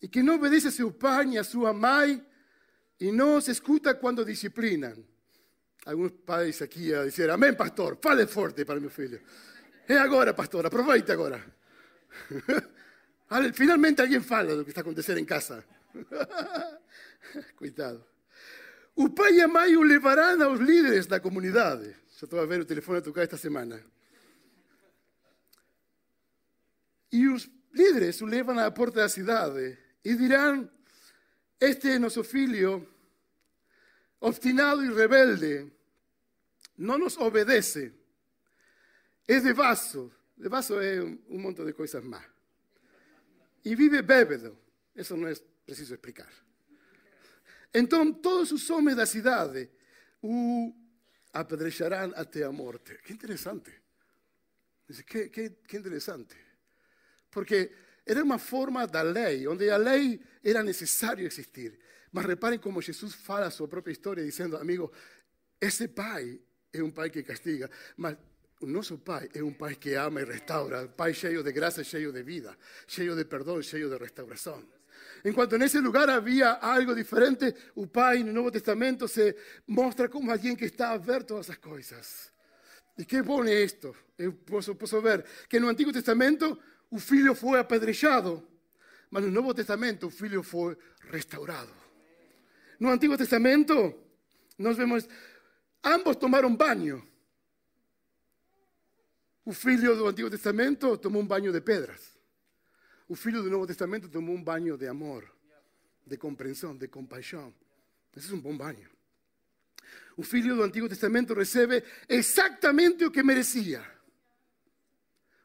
e 0.00 0.06
que 0.06 0.22
não 0.22 0.36
obedece 0.36 0.68
a 0.68 0.70
seu 0.70 0.92
pai 0.92 1.24
nem 1.24 1.38
a 1.38 1.44
sua 1.44 1.72
mãe, 1.72 2.24
e 3.00 3.10
não 3.10 3.40
se 3.40 3.50
escuta 3.50 3.94
quando 3.94 4.24
disciplinam, 4.24 5.04
alguns 5.86 6.12
pais 6.26 6.60
aqui 6.60 6.92
a 6.92 7.04
dizer: 7.04 7.30
Amém, 7.30 7.54
pastor, 7.54 7.98
fale 8.02 8.26
forte 8.26 8.64
para 8.64 8.80
meu 8.80 8.90
filho. 8.90 9.20
É 9.88 9.96
agora, 9.96 10.34
pastor, 10.34 10.66
aproveite 10.66 11.12
agora. 11.12 11.42
Finalmente 13.54 14.02
alguém 14.02 14.20
fala 14.20 14.56
do 14.56 14.64
que 14.64 14.70
está 14.70 14.80
acontecendo 14.80 15.18
em 15.18 15.24
casa. 15.24 15.64
Cuidado. 17.56 18.04
O 18.96 19.10
pai 19.10 19.34
e 19.34 19.42
a 19.42 19.48
mãe 19.48 19.76
o 19.76 19.82
levarão 19.82 20.42
aos 20.42 20.60
líderes 20.60 21.06
da 21.06 21.20
comunidade. 21.20 21.94
Já 22.18 22.42
a 22.42 22.46
ver 22.46 22.60
o 22.60 22.64
telefone 22.64 22.98
a 22.98 23.02
tocar 23.02 23.22
esta 23.22 23.36
semana. 23.36 23.82
E 27.12 27.28
os 27.28 27.48
líderes 27.72 28.20
o 28.20 28.26
levam 28.26 28.58
à 28.58 28.70
porta 28.70 29.00
da 29.00 29.08
cidade 29.08 29.78
e 30.04 30.14
dirão: 30.16 30.68
Este 31.60 31.90
é 31.90 31.98
nosso 31.98 32.24
filho, 32.24 32.88
obstinado 34.20 34.84
e 34.84 34.92
rebelde, 34.92 35.72
no 36.78 36.98
nos 36.98 37.16
obedece, 37.18 37.92
es 39.26 39.42
de 39.42 39.52
vaso 39.52 40.12
De 40.36 40.48
vaso 40.48 40.76
um, 40.76 41.18
um 41.30 41.38
monte 41.38 41.64
de 41.64 41.72
coisas 41.72 42.04
más. 42.04 42.24
E 43.64 43.74
vive 43.74 44.02
bêbado. 44.02 44.58
Isso 44.94 45.16
não 45.16 45.28
é 45.28 45.34
preciso 45.64 45.94
explicar. 45.94 46.30
Então, 47.72 48.12
todos 48.12 48.52
os 48.52 48.68
homens 48.70 48.96
da 48.96 49.06
cidade 49.06 49.70
o 50.22 50.74
apedrejarão 51.32 52.12
até 52.14 52.44
a 52.44 52.52
morte. 52.52 52.98
Que 53.02 53.12
interessante. 53.12 53.72
Que, 55.06 55.28
que, 55.30 55.50
que 55.50 55.76
interessante. 55.76 56.36
Porque 57.30 57.72
era 58.04 58.22
uma 58.22 58.38
forma 58.38 58.86
da 58.86 59.02
lei, 59.02 59.48
onde 59.48 59.68
a 59.70 59.76
lei 59.76 60.20
era 60.44 60.62
necessário 60.62 61.26
existir. 61.26 61.78
Mas 62.16 62.24
reparem 62.24 62.58
como 62.58 62.80
Jesus 62.80 63.12
fala 63.12 63.44
a 63.44 63.50
sua 63.50 63.68
própria 63.68 63.92
história, 63.92 64.24
dizendo, 64.24 64.56
amigo, 64.56 64.90
esse 65.60 65.86
pai 65.86 66.40
é 66.72 66.82
um 66.82 66.90
pai 66.90 67.10
que 67.10 67.22
castiga, 67.22 67.70
mas 67.94 68.16
o 68.58 68.66
nosso 68.66 68.96
pai 68.96 69.28
é 69.34 69.42
um 69.42 69.52
pai 69.52 69.74
que 69.74 69.92
ama 69.92 70.22
e 70.22 70.24
restaura, 70.24 70.88
pai 70.88 71.12
cheio 71.12 71.42
de 71.42 71.52
graça, 71.52 71.84
cheio 71.84 72.10
de 72.14 72.22
vida, 72.22 72.56
cheio 72.86 73.14
de 73.14 73.26
perdão, 73.26 73.60
cheio 73.60 73.90
de 73.90 73.98
restauração. 73.98 74.64
Enquanto 75.26 75.58
nesse 75.58 75.78
lugar 75.78 76.08
havia 76.08 76.52
algo 76.52 76.94
diferente, 76.94 77.54
o 77.74 77.86
Pai 77.86 78.24
no 78.24 78.32
Novo 78.32 78.50
Testamento 78.50 79.06
se 79.06 79.36
mostra 79.66 80.08
como 80.08 80.30
alguém 80.30 80.56
que 80.56 80.64
está 80.64 80.92
a 80.92 80.96
ver 80.96 81.22
todas 81.22 81.50
as 81.50 81.58
coisas. 81.58 82.32
E 82.96 83.04
que 83.04 83.20
bom 83.20 83.44
é 83.44 83.62
isto. 83.62 83.94
Eu 84.18 84.32
posso 84.32 85.02
ver 85.02 85.22
que 85.50 85.60
no 85.60 85.68
Antigo 85.68 85.92
Testamento 85.92 86.58
o 86.90 86.98
filho 86.98 87.34
foi 87.34 87.58
apedrejado, 87.58 88.42
mas 89.10 89.22
no 89.22 89.30
Novo 89.30 89.52
Testamento 89.52 90.06
o 90.06 90.10
filho 90.10 90.42
foi 90.42 90.78
restaurado. 91.10 91.85
No 92.78 92.90
Antigo 92.90 93.16
Testamento 93.16 94.06
nós 94.58 94.76
vemos 94.76 95.06
ambos 95.82 96.16
tomaram 96.16 96.54
banho. 96.54 97.06
O 99.44 99.52
filho 99.52 99.94
do 99.94 100.06
Antigo 100.06 100.30
Testamento 100.30 100.98
tomou 100.98 101.22
um 101.22 101.26
banho 101.26 101.52
de 101.52 101.60
pedras. 101.60 102.16
O 103.08 103.14
filho 103.14 103.42
do 103.42 103.50
Novo 103.50 103.66
Testamento 103.66 104.08
tomou 104.08 104.34
um 104.34 104.42
banho 104.42 104.76
de 104.76 104.88
amor, 104.88 105.30
de 106.04 106.16
compreensão, 106.16 106.76
de 106.76 106.88
compaixão. 106.88 107.54
Esse 108.16 108.32
é 108.32 108.34
um 108.34 108.40
bom 108.40 108.56
banho. 108.56 108.88
O 110.16 110.22
filho 110.22 110.56
do 110.56 110.62
Antigo 110.62 110.88
Testamento 110.88 111.34
recebe 111.34 111.84
exatamente 112.08 113.04
o 113.04 113.10
que 113.10 113.22
merecia. 113.22 113.84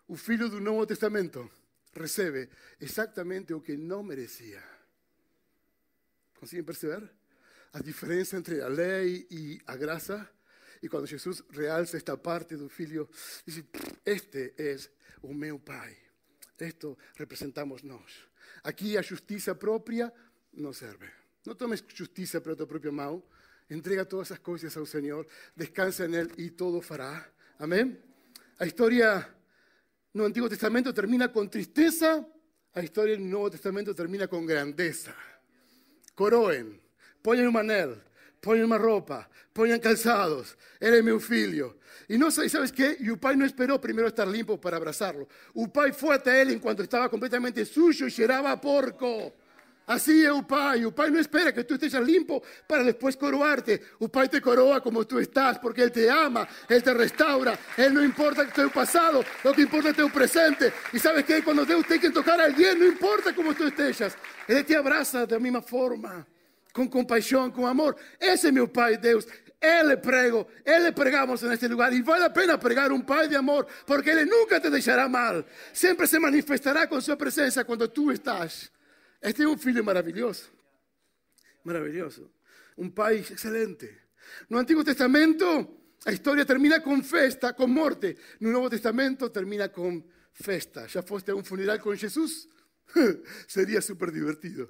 O 0.07 0.15
filho 0.15 0.49
do 0.49 0.59
Novo 0.59 0.87
Testamento 0.87 1.51
recebe 1.93 2.49
exatamente 2.79 3.53
o 3.53 3.61
que 3.61 3.77
não 3.77 4.01
merecia. 4.01 4.63
Conseguem 6.39 6.63
perceber? 6.63 7.20
A 7.73 7.81
diferença 7.81 8.37
entre 8.37 8.61
a 8.61 8.67
lei 8.67 9.27
e 9.31 9.61
a 9.65 9.75
graça? 9.77 10.29
E 10.81 10.89
quando 10.89 11.05
Jesus 11.05 11.43
realça 11.51 11.95
esta 11.95 12.17
parte 12.17 12.55
do 12.55 12.67
filho, 12.67 13.09
diz: 13.45 13.63
Este 14.05 14.53
é 14.57 14.75
o 15.21 15.33
meu 15.33 15.59
pai. 15.59 15.95
Esto 16.59 16.97
representamos 17.15 17.81
nós. 17.81 18.25
Aqui 18.63 18.97
a 18.97 19.01
justiça 19.01 19.55
própria 19.55 20.13
não 20.53 20.73
serve. 20.73 21.09
Não 21.45 21.55
tomes 21.55 21.83
justiça 21.93 22.39
para 22.39 22.55
tua 22.55 22.67
própria 22.67 22.91
mão. 22.91 23.23
Entrega 23.69 24.05
todas 24.05 24.31
as 24.31 24.39
coisas 24.39 24.75
ao 24.75 24.85
Senhor. 24.85 25.25
Descansa 25.55 26.07
nele 26.07 26.31
e 26.37 26.49
todo 26.49 26.81
fará. 26.81 27.27
Amém? 27.57 27.97
A 28.59 28.65
história 28.65 29.27
no 30.13 30.25
Antigo 30.25 30.49
Testamento 30.49 30.93
termina 30.93 31.29
com 31.29 31.47
tristeza. 31.47 32.25
A 32.75 32.81
história 32.81 33.17
no 33.17 33.25
Novo 33.25 33.49
Testamento 33.51 33.93
termina 33.95 34.27
com 34.27 34.45
grandeza. 34.45 35.15
Coroen. 36.15 36.79
Ponham 37.23 37.51
um 37.51 37.57
anel 37.57 37.97
ponham 38.41 38.65
uma 38.65 38.77
roupa, 38.77 39.27
ponham 39.53 39.79
calçados, 39.79 40.57
ele 40.79 40.97
é 40.97 41.01
meu 41.01 41.19
filho. 41.19 41.75
E 42.09 42.17
não 42.17 42.31
sabes 42.31 42.71
que? 42.71 42.97
E 42.99 43.11
o 43.11 43.17
pai 43.17 43.35
não 43.35 43.45
esperou 43.45 43.77
primeiro 43.79 44.09
estar 44.09 44.25
limpo 44.25 44.57
para 44.57 44.75
abraçá-lo. 44.75 45.27
O 45.53 45.67
pai 45.67 45.93
foi 45.93 46.15
até 46.15 46.41
ele 46.41 46.55
enquanto 46.55 46.81
estava 46.81 47.07
completamente 47.07 47.63
sujo 47.63 48.07
e 48.07 48.11
cheirava 48.11 48.57
porco. 48.57 49.31
Assim 49.87 50.23
é 50.23 50.31
o 50.31 50.43
pai. 50.43 50.85
O 50.85 50.91
pai 50.91 51.09
não 51.09 51.19
espera 51.19 51.51
que 51.51 51.63
tu 51.63 51.75
estejas 51.75 52.05
limpo 52.05 52.41
para 52.67 52.83
depois 52.83 53.15
coroar-te. 53.15 53.81
O 53.99 54.09
pai 54.09 54.27
te 54.27 54.41
coroa 54.41 54.81
como 54.81 55.05
tu 55.05 55.19
estás, 55.19 55.57
porque 55.57 55.81
ele 55.81 55.89
te 55.91 56.07
ama, 56.07 56.47
ele 56.69 56.81
te 56.81 56.93
restaura. 56.93 57.57
Ele 57.77 57.89
não 57.89 58.03
importa 58.03 58.43
o 58.43 58.51
teu 58.51 58.69
passado, 58.69 59.25
o 59.43 59.53
que 59.53 59.61
importa 59.61 59.89
o 59.89 59.93
teu 59.93 60.09
presente. 60.09 60.71
E 60.93 60.99
sabes 60.99 61.25
que 61.25 61.41
quando 61.41 61.65
Deus 61.65 61.85
tem 61.85 61.99
que 61.99 62.09
tocar 62.09 62.39
a 62.39 62.45
alguém, 62.45 62.75
não 62.75 62.87
importa 62.87 63.33
como 63.33 63.53
tu 63.53 63.67
estejas, 63.67 64.17
ele 64.47 64.63
te 64.63 64.75
abraça 64.75 65.27
da 65.27 65.39
mesma 65.39 65.61
forma 65.61 66.25
com 66.73 66.89
compaixão, 66.89 67.51
com 67.51 67.65
amor. 67.65 67.95
Esse 68.19 68.47
é 68.47 68.51
meu 68.51 68.67
Pai 68.67 68.97
Deus. 68.97 69.25
Ele 69.61 69.95
prego, 69.97 70.47
Ele 70.65 70.91
pregamos 70.91 71.41
neste 71.43 71.67
lugar. 71.67 71.93
E 71.93 72.01
vale 72.01 72.23
a 72.23 72.29
pena 72.29 72.57
pregar 72.57 72.91
um 72.91 73.01
Pai 73.01 73.27
de 73.27 73.35
amor, 73.35 73.67
porque 73.85 74.09
Ele 74.09 74.25
nunca 74.25 74.59
te 74.59 74.69
deixará 74.69 75.07
mal. 75.07 75.45
Sempre 75.73 76.07
se 76.07 76.17
manifestará 76.17 76.87
com 76.87 76.99
Sua 76.99 77.15
presença 77.15 77.63
quando 77.63 77.87
tu 77.87 78.11
estás. 78.11 78.71
Este 79.21 79.43
é 79.43 79.47
um 79.47 79.57
filho 79.57 79.83
maravilhoso. 79.83 80.51
Maravilhoso. 81.63 82.31
Um 82.77 82.89
Pai 82.89 83.17
excelente. 83.17 83.87
No 84.49 84.57
Antigo 84.57 84.83
Testamento, 84.83 85.45
a 86.05 86.11
história 86.11 86.43
termina 86.43 86.79
com 86.79 87.03
festa, 87.03 87.53
com 87.53 87.67
morte. 87.67 88.17
No 88.39 88.51
Novo 88.51 88.69
Testamento, 88.69 89.29
termina 89.29 89.69
com 89.69 90.03
festa. 90.33 90.87
Já 90.87 91.03
foste 91.03 91.29
a 91.29 91.35
um 91.35 91.43
funeral 91.43 91.79
com 91.79 91.93
Jesus? 91.93 92.47
Seria 93.47 93.81
super 93.81 94.09
divertido. 94.09 94.67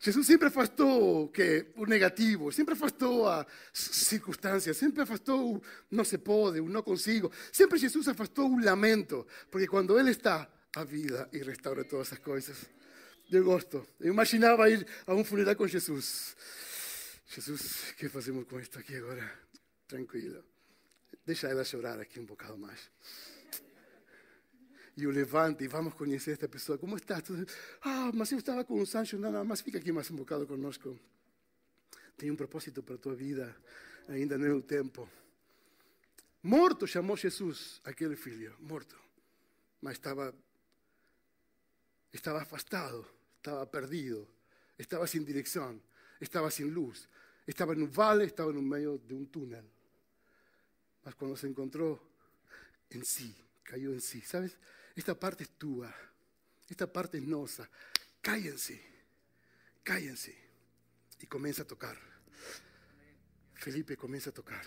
Jesús 0.00 0.26
siempre 0.26 0.46
afastou 0.46 1.28
que 1.28 1.66
o 1.74 1.84
negativo, 1.84 2.52
sempre 2.52 2.74
afastou 2.74 3.28
as 3.28 3.46
circunstâncias, 3.72 4.76
sempre 4.76 5.02
afastou 5.02 5.60
não 5.90 6.04
se 6.04 6.18
pode, 6.18 6.60
o 6.60 6.68
não 6.68 6.82
consigo. 6.82 7.32
Sempre 7.52 7.78
Jesus 7.78 8.06
afastou 8.06 8.48
o 8.48 8.62
lamento, 8.62 9.26
porque 9.50 9.66
quando 9.66 9.98
Ele 9.98 10.12
está, 10.12 10.48
a 10.76 10.84
vida 10.84 11.28
e 11.32 11.38
restaura 11.38 11.84
todas 11.84 12.12
as 12.12 12.18
coisas. 12.18 12.66
Eu 13.30 13.44
gosto. 13.44 13.86
Eu 14.00 14.12
imaginava 14.12 14.70
ir 14.70 14.86
a 15.06 15.14
um 15.14 15.24
funeral 15.24 15.56
com 15.56 15.66
Jesus. 15.66 16.36
Jesus, 17.26 17.90
o 17.90 17.94
que 17.96 18.08
fazemos 18.08 18.44
com 18.46 18.60
isto 18.60 18.78
aqui 18.78 18.96
agora? 18.96 19.30
Tranquilo. 19.86 20.44
Deixa 21.26 21.48
ela 21.48 21.64
chorar 21.64 22.00
aqui 22.00 22.20
um 22.20 22.24
bocado 22.24 22.56
mais 22.56 22.88
e 24.98 25.06
o 25.06 25.10
levante 25.10 25.62
e 25.62 25.68
vamos 25.68 25.94
conhecer 25.94 26.32
esta 26.32 26.48
pessoa. 26.48 26.76
Como 26.76 26.96
está? 26.96 27.22
Ah, 27.82 28.10
mas 28.12 28.32
eu 28.32 28.38
estava 28.38 28.64
com 28.64 28.80
o 28.80 28.86
Sancho, 28.86 29.16
nada 29.16 29.44
mais 29.44 29.60
fica 29.60 29.78
aqui 29.78 29.92
mais 29.92 30.10
um 30.10 30.16
bocado 30.16 30.44
conosco. 30.44 30.98
Tem 32.16 32.32
um 32.32 32.36
propósito 32.36 32.82
para 32.82 32.96
a 32.96 32.98
tua 32.98 33.14
vida, 33.14 33.54
ainda 34.08 34.36
não 34.36 34.46
é 34.46 34.52
o 34.52 34.60
tempo. 34.60 35.08
Morto 36.42 36.84
chamou 36.84 37.16
Jesus 37.16 37.80
aquele 37.84 38.16
filho, 38.16 38.56
morto. 38.58 38.98
Mas 39.80 39.92
estava, 39.92 40.34
estava 42.12 42.42
afastado, 42.42 43.06
estava 43.36 43.64
perdido, 43.68 44.26
estava 44.76 45.06
sem 45.06 45.22
direção, 45.22 45.80
estava 46.20 46.50
sem 46.50 46.66
luz, 46.66 47.08
estava 47.46 47.72
no 47.76 47.86
vale, 47.86 48.24
estava 48.24 48.52
no 48.52 48.62
meio 48.62 48.98
de 48.98 49.14
um 49.14 49.24
túnel. 49.24 49.64
Mas 51.04 51.14
quando 51.14 51.36
se 51.36 51.46
encontrou 51.46 52.04
em 52.90 53.04
si, 53.04 53.32
caiu 53.62 53.94
em 53.94 54.00
si, 54.00 54.20
¿sabes? 54.22 54.58
Esta 54.98 55.14
parte 55.14 55.44
es 55.44 55.50
tuya, 55.50 55.94
esta 56.68 56.92
parte 56.92 57.18
es 57.18 57.24
nosa. 57.24 57.70
Cállense, 58.20 58.82
cállense. 59.84 60.36
Y 61.20 61.26
comienza 61.26 61.62
a 61.62 61.64
tocar. 61.64 61.96
Felipe 63.54 63.96
comienza 63.96 64.30
a 64.30 64.32
tocar. 64.32 64.64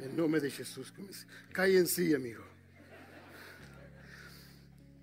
En 0.00 0.16
nombre 0.16 0.40
de 0.40 0.50
Jesús. 0.50 0.90
Cállense, 1.52 2.14
amigo. 2.14 2.42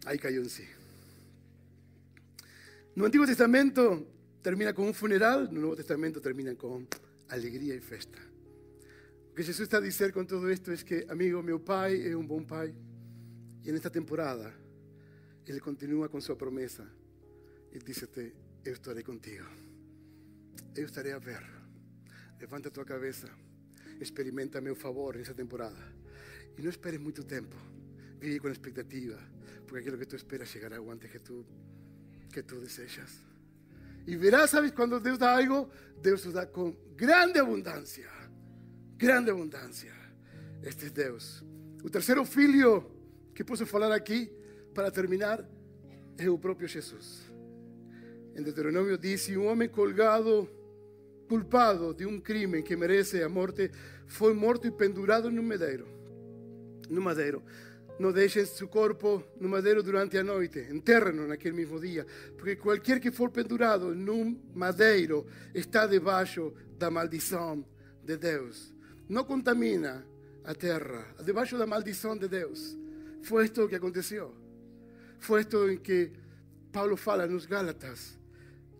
Ahí 0.06 0.18
cayó 0.18 0.42
en 0.42 0.50
sí. 0.50 0.68
No 2.96 3.06
Antiguo 3.06 3.28
Testamento 3.28 4.04
termina 4.42 4.74
con 4.74 4.86
un 4.86 4.96
funeral, 4.96 5.54
no 5.54 5.60
Nuevo 5.60 5.76
Testamento 5.76 6.20
termina 6.20 6.56
con 6.56 6.88
alegría 7.30 7.76
y 7.76 7.82
festa. 7.82 8.18
Lo 9.30 9.36
que 9.36 9.44
Jesús 9.44 9.62
está 9.62 9.78
a 9.78 9.82
decir 9.82 10.12
con 10.12 10.26
todo 10.26 10.50
esto 10.50 10.72
es 10.72 10.84
que, 10.84 11.06
amigo, 11.08 11.44
mi 11.44 11.56
pai 11.60 12.02
es 12.02 12.16
un 12.16 12.28
buen 12.28 12.48
pai. 12.48 12.74
Y 13.64 13.70
en 13.70 13.76
esta 13.76 13.90
temporada, 13.90 14.54
Él 15.46 15.62
continúa 15.62 16.10
con 16.10 16.22
su 16.22 16.38
promesa. 16.38 16.86
Y 17.72 17.80
dice, 17.80 18.08
yo 18.64 18.72
estaré 18.72 19.04
contigo. 19.04 19.46
Yo 20.74 20.86
estaré 20.86 21.12
a 21.14 21.20
ver. 21.20 21.44
Levanta 22.40 22.70
tu 22.70 22.84
cabeza. 22.86 23.28
Experimenta 24.00 24.62
mi 24.62 24.74
favor 24.76 25.16
en 25.16 25.22
esta 25.22 25.34
temporada. 25.34 25.92
Y 26.58 26.62
no 26.62 26.70
esperes 26.70 27.00
mucho 27.00 27.26
tiempo. 27.26 27.58
Vive 28.20 28.40
con 28.40 28.52
expectativa. 28.52 29.18
Porque 29.68 29.82
aquello 29.82 29.98
que 29.98 30.06
tú 30.06 30.16
esperas 30.16 30.54
llegará 30.54 30.78
antes 30.78 31.12
que 31.12 31.20
tú, 31.20 31.46
que 32.32 32.44
tú 32.44 32.60
deseas. 32.60 33.22
Y 34.06 34.16
verás, 34.16 34.52
¿sabes? 34.52 34.72
Cuando 34.72 35.00
Dios 35.00 35.20
da 35.20 35.36
algo, 35.36 35.70
Dios 36.02 36.26
lo 36.26 36.32
da 36.32 36.50
con 36.50 36.78
grande 36.96 37.40
abundancia. 37.40 38.10
Grande 38.98 39.32
abundancia. 39.32 39.94
Este 40.64 40.88
es 40.88 40.94
Dios. 40.94 41.44
El 41.84 41.92
tercero 41.92 42.26
filho 42.26 42.97
que 43.38 43.44
posso 43.44 43.68
falar 43.68 43.92
aqui 43.92 44.32
para 44.74 44.90
terminar 44.90 45.48
é 46.18 46.28
o 46.28 46.40
próprio 46.40 46.68
Jesus. 46.68 47.22
Em 48.36 48.42
Deuteronômio 48.42 48.98
diz: 48.98 49.22
se 49.22 49.38
um 49.38 49.46
homem 49.46 49.70
colgado, 49.70 50.50
culpado 51.30 51.94
de 51.94 52.04
um 52.04 52.20
crime 52.20 52.64
que 52.64 52.76
merece 52.76 53.22
a 53.22 53.30
morte, 53.30 53.70
foi 54.08 54.34
morto 54.34 54.66
e 54.66 54.72
pendurado 54.72 55.30
no 55.30 55.44
medeiro. 55.44 55.88
no 56.90 57.00
madeiro. 57.00 57.44
Não 58.00 58.12
deixem 58.12 58.44
seu 58.44 58.68
corpo 58.68 59.24
no 59.40 59.48
madeiro 59.48 59.84
durante 59.84 60.18
a 60.18 60.24
noite, 60.24 60.66
enterram-no 60.72 61.28
naquele 61.28 61.56
mesmo 61.56 61.80
dia, 61.80 62.08
porque 62.38 62.56
qualquer 62.56 63.00
que 63.00 63.12
for 63.12 63.30
pendurado 63.30 63.94
num 63.94 64.36
madeiro 64.56 65.28
está 65.54 65.86
debaixo 65.86 66.56
da 66.76 66.90
maldição 66.90 67.64
de 68.04 68.18
Deus. 68.18 68.74
Não 69.08 69.24
contamina 69.24 70.04
a 70.44 70.56
terra, 70.56 71.06
debaixo 71.24 71.56
da 71.56 71.68
maldição 71.68 72.18
de 72.18 72.28
Deus. 72.28 72.76
Foi 73.28 73.44
isto 73.44 73.68
que 73.68 73.76
aconteceu. 73.76 74.34
Foi 75.20 75.42
isto 75.42 75.70
em 75.70 75.78
que 75.80 76.14
Paulo 76.72 76.96
fala 76.96 77.28
nos 77.28 77.46
Gálatas, 77.46 78.18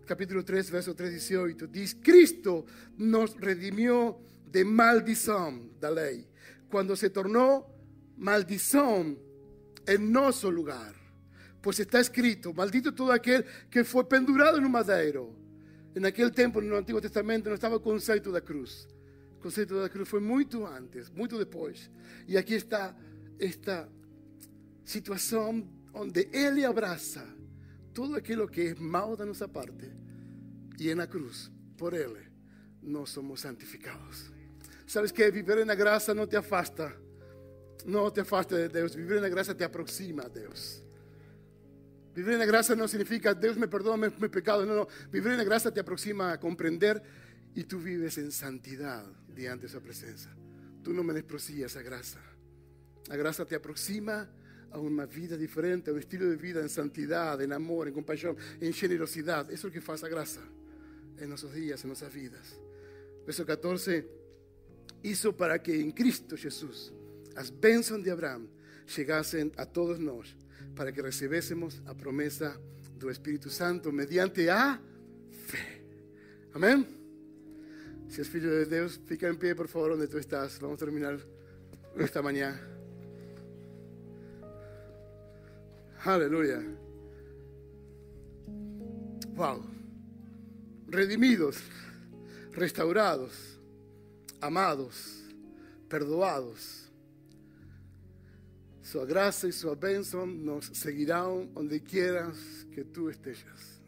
capítulo 0.06 0.42
3, 0.42 0.70
verso 0.70 0.94
3, 0.94 1.12
18. 1.12 1.68
Diz: 1.68 1.92
Cristo 1.92 2.64
nos 2.96 3.34
redimió 3.34 4.16
de 4.46 4.64
maldição 4.64 5.68
da 5.78 5.90
lei, 5.90 6.26
quando 6.70 6.96
se 6.96 7.10
tornou 7.10 7.68
maldição 8.16 9.18
em 9.86 9.98
nosso 9.98 10.48
lugar. 10.48 10.94
Pois 11.60 11.78
está 11.78 12.00
escrito: 12.00 12.54
Maldito 12.54 12.90
todo 12.90 13.12
aquele 13.12 13.44
que 13.70 13.84
foi 13.84 14.04
pendurado 14.04 14.62
no 14.62 14.70
madeiro. 14.70 15.36
Naquele 15.94 16.30
tempo, 16.30 16.62
no 16.62 16.74
Antigo 16.74 17.02
Testamento, 17.02 17.50
não 17.50 17.54
estava 17.54 17.76
o 17.76 17.80
conceito 17.80 18.32
da 18.32 18.40
cruz. 18.40 18.88
O 19.36 19.42
conceito 19.42 19.78
da 19.78 19.90
cruz 19.90 20.08
foi 20.08 20.20
muito 20.20 20.64
antes, 20.64 21.10
muito 21.10 21.36
depois. 21.36 21.90
E 22.26 22.38
aqui 22.38 22.54
está 22.54 22.96
esta 23.38 23.86
situação 24.90 25.68
onde 25.92 26.28
Ele 26.32 26.64
abraça 26.64 27.26
tudo 27.92 28.16
aquilo 28.16 28.48
que 28.48 28.68
é 28.68 28.74
mal 28.74 29.16
da 29.16 29.24
nossa 29.24 29.48
parte. 29.48 29.90
E 30.78 30.94
na 30.94 31.06
cruz, 31.06 31.50
por 31.76 31.94
Ele, 31.94 32.26
nós 32.82 33.10
somos 33.10 33.40
santificados. 33.40 34.30
Sabes 34.86 35.12
que 35.12 35.30
viver 35.30 35.64
na 35.66 35.74
graça 35.74 36.14
não 36.14 36.26
te 36.26 36.36
afasta 36.36 37.08
não 37.84 38.10
te 38.10 38.20
afasta 38.20 38.56
de 38.56 38.68
Deus. 38.68 38.94
Viver 38.94 39.20
na 39.20 39.28
graça 39.28 39.54
te 39.54 39.64
aproxima 39.64 40.24
a 40.24 40.28
Deus. 40.28 40.82
Viver 42.14 42.36
na 42.36 42.46
graça 42.46 42.74
não 42.74 42.88
significa 42.88 43.34
Deus 43.34 43.56
me 43.56 43.66
perdoa 43.66 43.96
meu, 43.96 44.12
meu 44.18 44.30
pecado. 44.30 44.66
Não, 44.66 44.74
não. 44.74 44.88
Viver 45.10 45.36
na 45.36 45.44
graça 45.44 45.70
te 45.70 45.80
aproxima 45.80 46.32
a 46.32 46.38
compreender 46.38 47.02
e 47.54 47.62
tu 47.62 47.78
vives 47.78 48.18
em 48.18 48.30
santidade 48.30 49.08
diante 49.28 49.62
de 49.62 49.68
sua 49.68 49.80
presença. 49.80 50.28
Tu 50.82 50.92
não 50.92 51.04
menosprecias 51.04 51.76
a 51.76 51.82
graça. 51.82 52.18
A 53.08 53.16
graça 53.16 53.44
te 53.44 53.54
aproxima 53.54 54.28
a 54.70 54.78
uma 54.78 55.06
vida 55.06 55.36
diferente, 55.36 55.90
a 55.90 55.92
um 55.92 55.98
estilo 55.98 56.30
de 56.30 56.36
vida 56.36 56.62
em 56.62 56.68
santidade, 56.68 57.44
em 57.44 57.52
amor, 57.52 57.88
em 57.88 57.92
compaixão, 57.92 58.36
em 58.60 58.72
generosidade. 58.72 59.52
Isso 59.52 59.66
é 59.66 59.70
o 59.70 59.72
que 59.72 59.80
faz 59.80 60.02
a 60.04 60.08
graça 60.08 60.40
em 61.20 61.26
nossos 61.26 61.52
dias, 61.52 61.84
em 61.84 61.88
nossas 61.88 62.12
vidas. 62.12 62.58
Verso 63.24 63.44
14. 63.44 64.04
Hizo 65.02 65.32
para 65.32 65.58
que 65.58 65.72
em 65.72 65.90
Cristo 65.90 66.36
Jesus 66.36 66.92
as 67.36 67.50
bênçãos 67.50 68.02
de 68.02 68.10
Abraão 68.10 68.48
chegassem 68.86 69.52
a 69.56 69.64
todos 69.64 69.98
nós, 69.98 70.34
para 70.74 70.90
que 70.90 71.00
recebêssemos 71.00 71.80
a 71.86 71.94
promessa 71.94 72.60
do 72.96 73.10
Espírito 73.10 73.48
Santo 73.48 73.92
mediante 73.92 74.48
a 74.48 74.80
fé. 75.30 75.80
Amém? 76.52 76.86
Se 78.08 78.20
és 78.20 78.28
filho 78.28 78.50
de 78.50 78.64
Deus, 78.64 78.98
fica 79.06 79.28
em 79.28 79.34
pé, 79.34 79.54
por 79.54 79.68
favor, 79.68 79.92
onde 79.92 80.08
tu 80.08 80.18
estás. 80.18 80.58
Vamos 80.58 80.78
terminar 80.78 81.18
esta 81.96 82.22
manhã. 82.22 82.77
Aleluia. 86.04 86.62
Wow. 89.36 89.64
Redimidos, 90.90 91.58
restaurados, 92.52 93.60
amados, 94.40 95.22
perdoados 95.88 96.88
sua 98.90 99.04
graça 99.04 99.46
e 99.46 99.52
sua 99.52 99.76
bênção 99.76 100.24
nos 100.24 100.70
seguirão 100.72 101.46
onde 101.54 101.78
quieras 101.78 102.66
que 102.72 102.82
tu 102.82 103.10
estejas. 103.10 103.82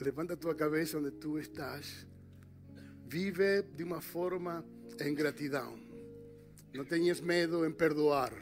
Levanta 0.00 0.36
tua 0.36 0.56
cabeça 0.56 0.98
onde 0.98 1.12
tu 1.12 1.38
estás. 1.38 2.04
Vive 3.06 3.62
de 3.62 3.84
uma 3.84 4.00
forma 4.00 4.64
em 5.00 5.14
gratidão. 5.14 5.78
Não 6.74 6.84
tenhas 6.84 7.20
medo 7.20 7.64
em 7.64 7.70
perdoar. 7.70 8.32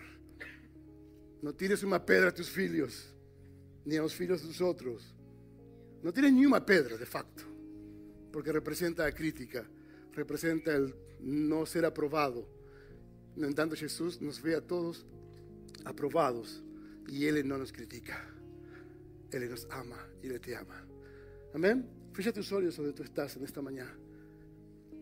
Não 1.42 1.52
tires 1.52 1.82
uma 1.82 1.98
pedra 1.98 2.28
a 2.28 2.32
teus 2.32 2.48
filhos, 2.48 3.14
nem 3.84 3.98
aos 3.98 4.12
filhos 4.12 4.42
dos 4.42 4.60
outros. 4.60 5.14
Não 6.02 6.12
tires 6.12 6.32
nenhuma 6.32 6.60
pedra, 6.60 6.98
de 6.98 7.06
facto, 7.06 7.46
porque 8.32 8.52
representa 8.52 9.06
a 9.06 9.12
crítica, 9.12 9.66
representa 10.12 10.72
el 10.72 10.94
não 11.20 11.64
ser 11.64 11.84
aprovado. 11.84 12.46
No 13.36 13.46
entanto, 13.46 13.76
Jesus 13.76 14.20
nos 14.20 14.38
vê 14.38 14.54
a 14.54 14.60
todos 14.60 15.06
aprobados 15.84 16.62
y 17.08 17.26
Él 17.26 17.46
no 17.46 17.58
nos 17.58 17.72
critica. 17.72 18.26
Él 19.30 19.48
nos 19.48 19.66
ama 19.70 19.98
y 20.22 20.28
Él 20.28 20.40
te 20.40 20.56
ama. 20.56 20.84
Amén. 21.54 21.88
Fíjate 22.12 22.40
tus 22.40 22.52
ojos 22.52 22.76
donde 22.76 22.92
tú 22.92 23.02
estás 23.02 23.36
en 23.36 23.44
esta 23.44 23.62
mañana. 23.62 23.94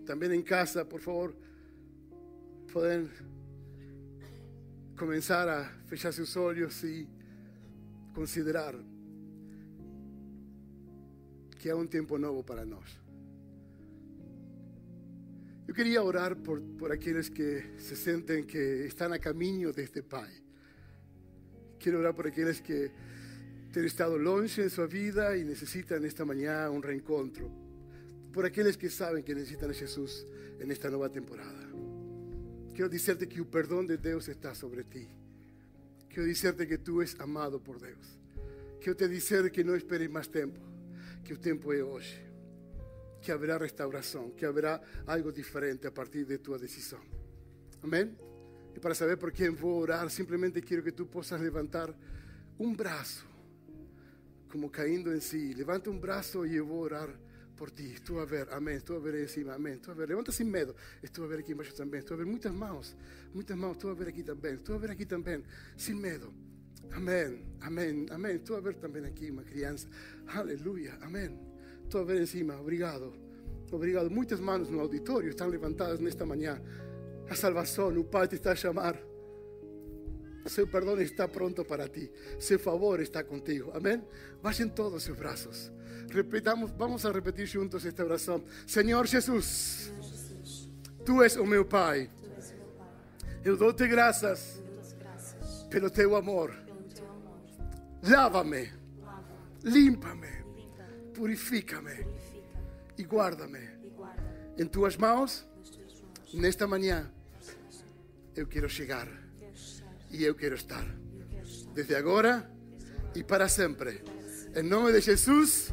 También 0.04 0.32
en 0.32 0.42
casa, 0.42 0.88
por 0.88 1.00
favor, 1.00 1.34
pueden 2.72 3.10
comenzar 4.98 5.48
a 5.48 5.64
fechar 5.86 6.12
sus 6.12 6.36
ojos 6.36 6.84
y 6.84 7.06
considerar 8.14 8.74
que 11.58 11.70
hay 11.70 11.76
un 11.76 11.88
tiempo 11.88 12.18
nuevo 12.18 12.44
para 12.44 12.64
nosotros. 12.64 12.98
Yo 15.66 15.74
quería 15.74 16.02
orar 16.02 16.36
por, 16.36 16.60
por 16.76 16.92
aquellos 16.92 17.30
que 17.30 17.74
se 17.78 17.94
sienten 17.94 18.46
que 18.46 18.86
están 18.86 19.12
a 19.12 19.18
camino 19.18 19.72
de 19.72 19.84
este 19.84 20.02
Pai. 20.02 20.32
Quiero 21.78 22.00
orar 22.00 22.14
por 22.14 22.26
aquellos 22.26 22.60
que 22.60 22.90
han 23.76 23.84
estado 23.84 24.18
longe 24.18 24.62
en 24.62 24.70
su 24.70 24.86
vida 24.88 25.36
y 25.36 25.44
necesitan 25.44 26.04
esta 26.04 26.24
mañana 26.24 26.70
un 26.70 26.82
reencontro. 26.82 27.48
Por 28.32 28.44
aquellos 28.44 28.76
que 28.76 28.90
saben 28.90 29.22
que 29.22 29.34
necesitan 29.34 29.70
a 29.70 29.74
Jesús 29.74 30.26
en 30.58 30.70
esta 30.70 30.88
nueva 30.88 31.08
temporada. 31.08 31.67
Quiero 32.78 32.90
decirte 32.90 33.28
que 33.28 33.38
el 33.38 33.46
perdón 33.48 33.88
de 33.88 33.98
Dios 33.98 34.28
está 34.28 34.54
sobre 34.54 34.84
ti. 34.84 35.04
Quiero 36.08 36.26
decirte 36.26 36.64
que 36.64 36.78
tú 36.78 37.00
eres 37.00 37.18
amado 37.18 37.60
por 37.60 37.82
Dios. 37.82 37.98
Quiero 38.78 38.94
te 38.94 39.08
decir 39.08 39.50
que 39.50 39.64
no 39.64 39.74
esperes 39.74 40.08
más 40.08 40.30
tiempo, 40.30 40.60
que 41.24 41.32
el 41.32 41.40
tiempo 41.40 41.72
es 41.72 41.82
hoy. 41.82 42.04
Que 43.20 43.32
habrá 43.32 43.58
restauración, 43.58 44.30
que 44.30 44.46
habrá 44.46 44.80
algo 45.06 45.32
diferente 45.32 45.88
a 45.88 45.90
partir 45.92 46.24
de 46.24 46.38
tu 46.38 46.56
decisión. 46.56 47.00
Amén. 47.82 48.16
Y 48.76 48.78
para 48.78 48.94
saber 48.94 49.18
por 49.18 49.32
quién 49.32 49.56
voy 49.56 49.72
a 49.72 49.82
orar, 49.82 50.08
simplemente 50.08 50.62
quiero 50.62 50.84
que 50.84 50.92
tú 50.92 51.08
puedas 51.08 51.40
levantar 51.40 51.92
un 52.58 52.76
brazo, 52.76 53.24
como 54.48 54.70
cayendo 54.70 55.10
en 55.10 55.20
sí. 55.20 55.52
Levanta 55.52 55.90
un 55.90 56.00
brazo 56.00 56.46
y 56.46 56.52
yo 56.52 56.64
voy 56.64 56.78
a 56.78 56.82
orar 56.82 57.27
por 57.58 57.70
ti. 57.70 57.92
Estou 57.94 58.20
a 58.20 58.24
ver, 58.24 58.48
amém. 58.52 58.76
Estou 58.76 58.96
a 58.96 59.00
ver 59.00 59.14
encima, 59.14 59.24
em 59.24 59.28
cima, 59.28 59.54
amém. 59.54 59.74
Estou 59.74 59.92
a 59.92 59.96
ver, 59.96 60.08
levanta 60.08 60.30
sem 60.30 60.46
medo. 60.46 60.74
Estou 61.02 61.24
a 61.24 61.28
ver 61.28 61.40
aqui 61.40 61.52
embaixo 61.52 61.74
também. 61.74 61.98
Estou 61.98 62.14
a 62.14 62.18
ver 62.18 62.26
muitas 62.26 62.52
mãos, 62.52 62.96
muitas 63.34 63.56
mãos. 63.56 63.72
Estou 63.72 63.90
a 63.90 63.94
ver 63.94 64.08
aqui 64.08 64.22
também. 64.22 64.54
Estou 64.54 64.76
a 64.76 64.78
ver 64.78 64.90
aqui 64.92 65.04
também, 65.04 65.42
sem 65.76 65.94
medo. 65.94 66.32
Amém, 66.92 67.44
amém, 67.60 68.06
amém. 68.10 68.36
Estou 68.36 68.56
a 68.56 68.60
ver 68.60 68.76
também 68.76 69.04
aqui 69.04 69.30
uma 69.30 69.42
criança. 69.42 69.88
Aleluia, 70.28 70.96
amém. 71.02 71.36
Estou 71.84 72.02
a 72.02 72.04
ver 72.04 72.22
em 72.22 72.26
cima, 72.26 72.58
obrigado. 72.60 73.12
Obrigado. 73.70 74.10
Muitas 74.10 74.40
mãos 74.40 74.70
no 74.70 74.80
auditório 74.80 75.28
estão 75.28 75.48
levantadas 75.48 75.98
nesta 75.98 76.24
manhã. 76.24 76.62
A 77.28 77.34
salvação, 77.34 77.88
o 77.98 78.04
Pai 78.04 78.28
te 78.28 78.36
está 78.36 78.52
a 78.52 78.56
chamar. 78.56 78.98
Seu 80.46 80.66
perdão 80.66 80.98
está 81.00 81.28
pronto 81.28 81.62
para 81.64 81.88
ti. 81.88 82.10
Seu 82.38 82.58
favor 82.58 83.00
está 83.00 83.22
contigo. 83.22 83.70
Amém? 83.74 84.02
Baixem 84.42 84.68
todos 84.68 85.06
os 85.06 85.16
braços. 85.16 85.70
Repitamos, 86.10 86.70
vamos 86.72 87.04
a 87.04 87.12
repetir 87.12 87.46
juntos 87.46 87.84
esta 87.84 88.04
oração. 88.04 88.42
Senhor 88.66 89.06
Jesus, 89.06 89.92
Tu 91.04 91.22
és 91.22 91.36
o 91.36 91.46
meu 91.46 91.64
Pai. 91.64 92.10
Eu 93.44 93.56
dou-te 93.56 93.86
graças 93.86 94.62
pelo 95.70 95.90
teu 95.90 96.16
amor. 96.16 96.54
Lava-me, 98.02 98.70
limpa-me, 99.62 100.44
purifica-me 101.14 102.06
e 102.96 103.02
guarda-me. 103.04 103.68
Em 104.58 104.66
tuas 104.66 104.96
mãos, 104.96 105.46
nesta 106.34 106.66
manhã 106.66 107.10
eu 108.36 108.46
quero 108.46 108.68
chegar 108.68 109.08
e 110.10 110.24
eu 110.24 110.34
quero 110.34 110.56
estar. 110.56 110.86
Desde 111.74 111.94
agora 111.94 112.50
e 113.14 113.24
para 113.24 113.48
sempre. 113.48 114.02
Em 114.54 114.62
nome 114.62 114.92
de 114.92 115.00
Jesus. 115.00 115.72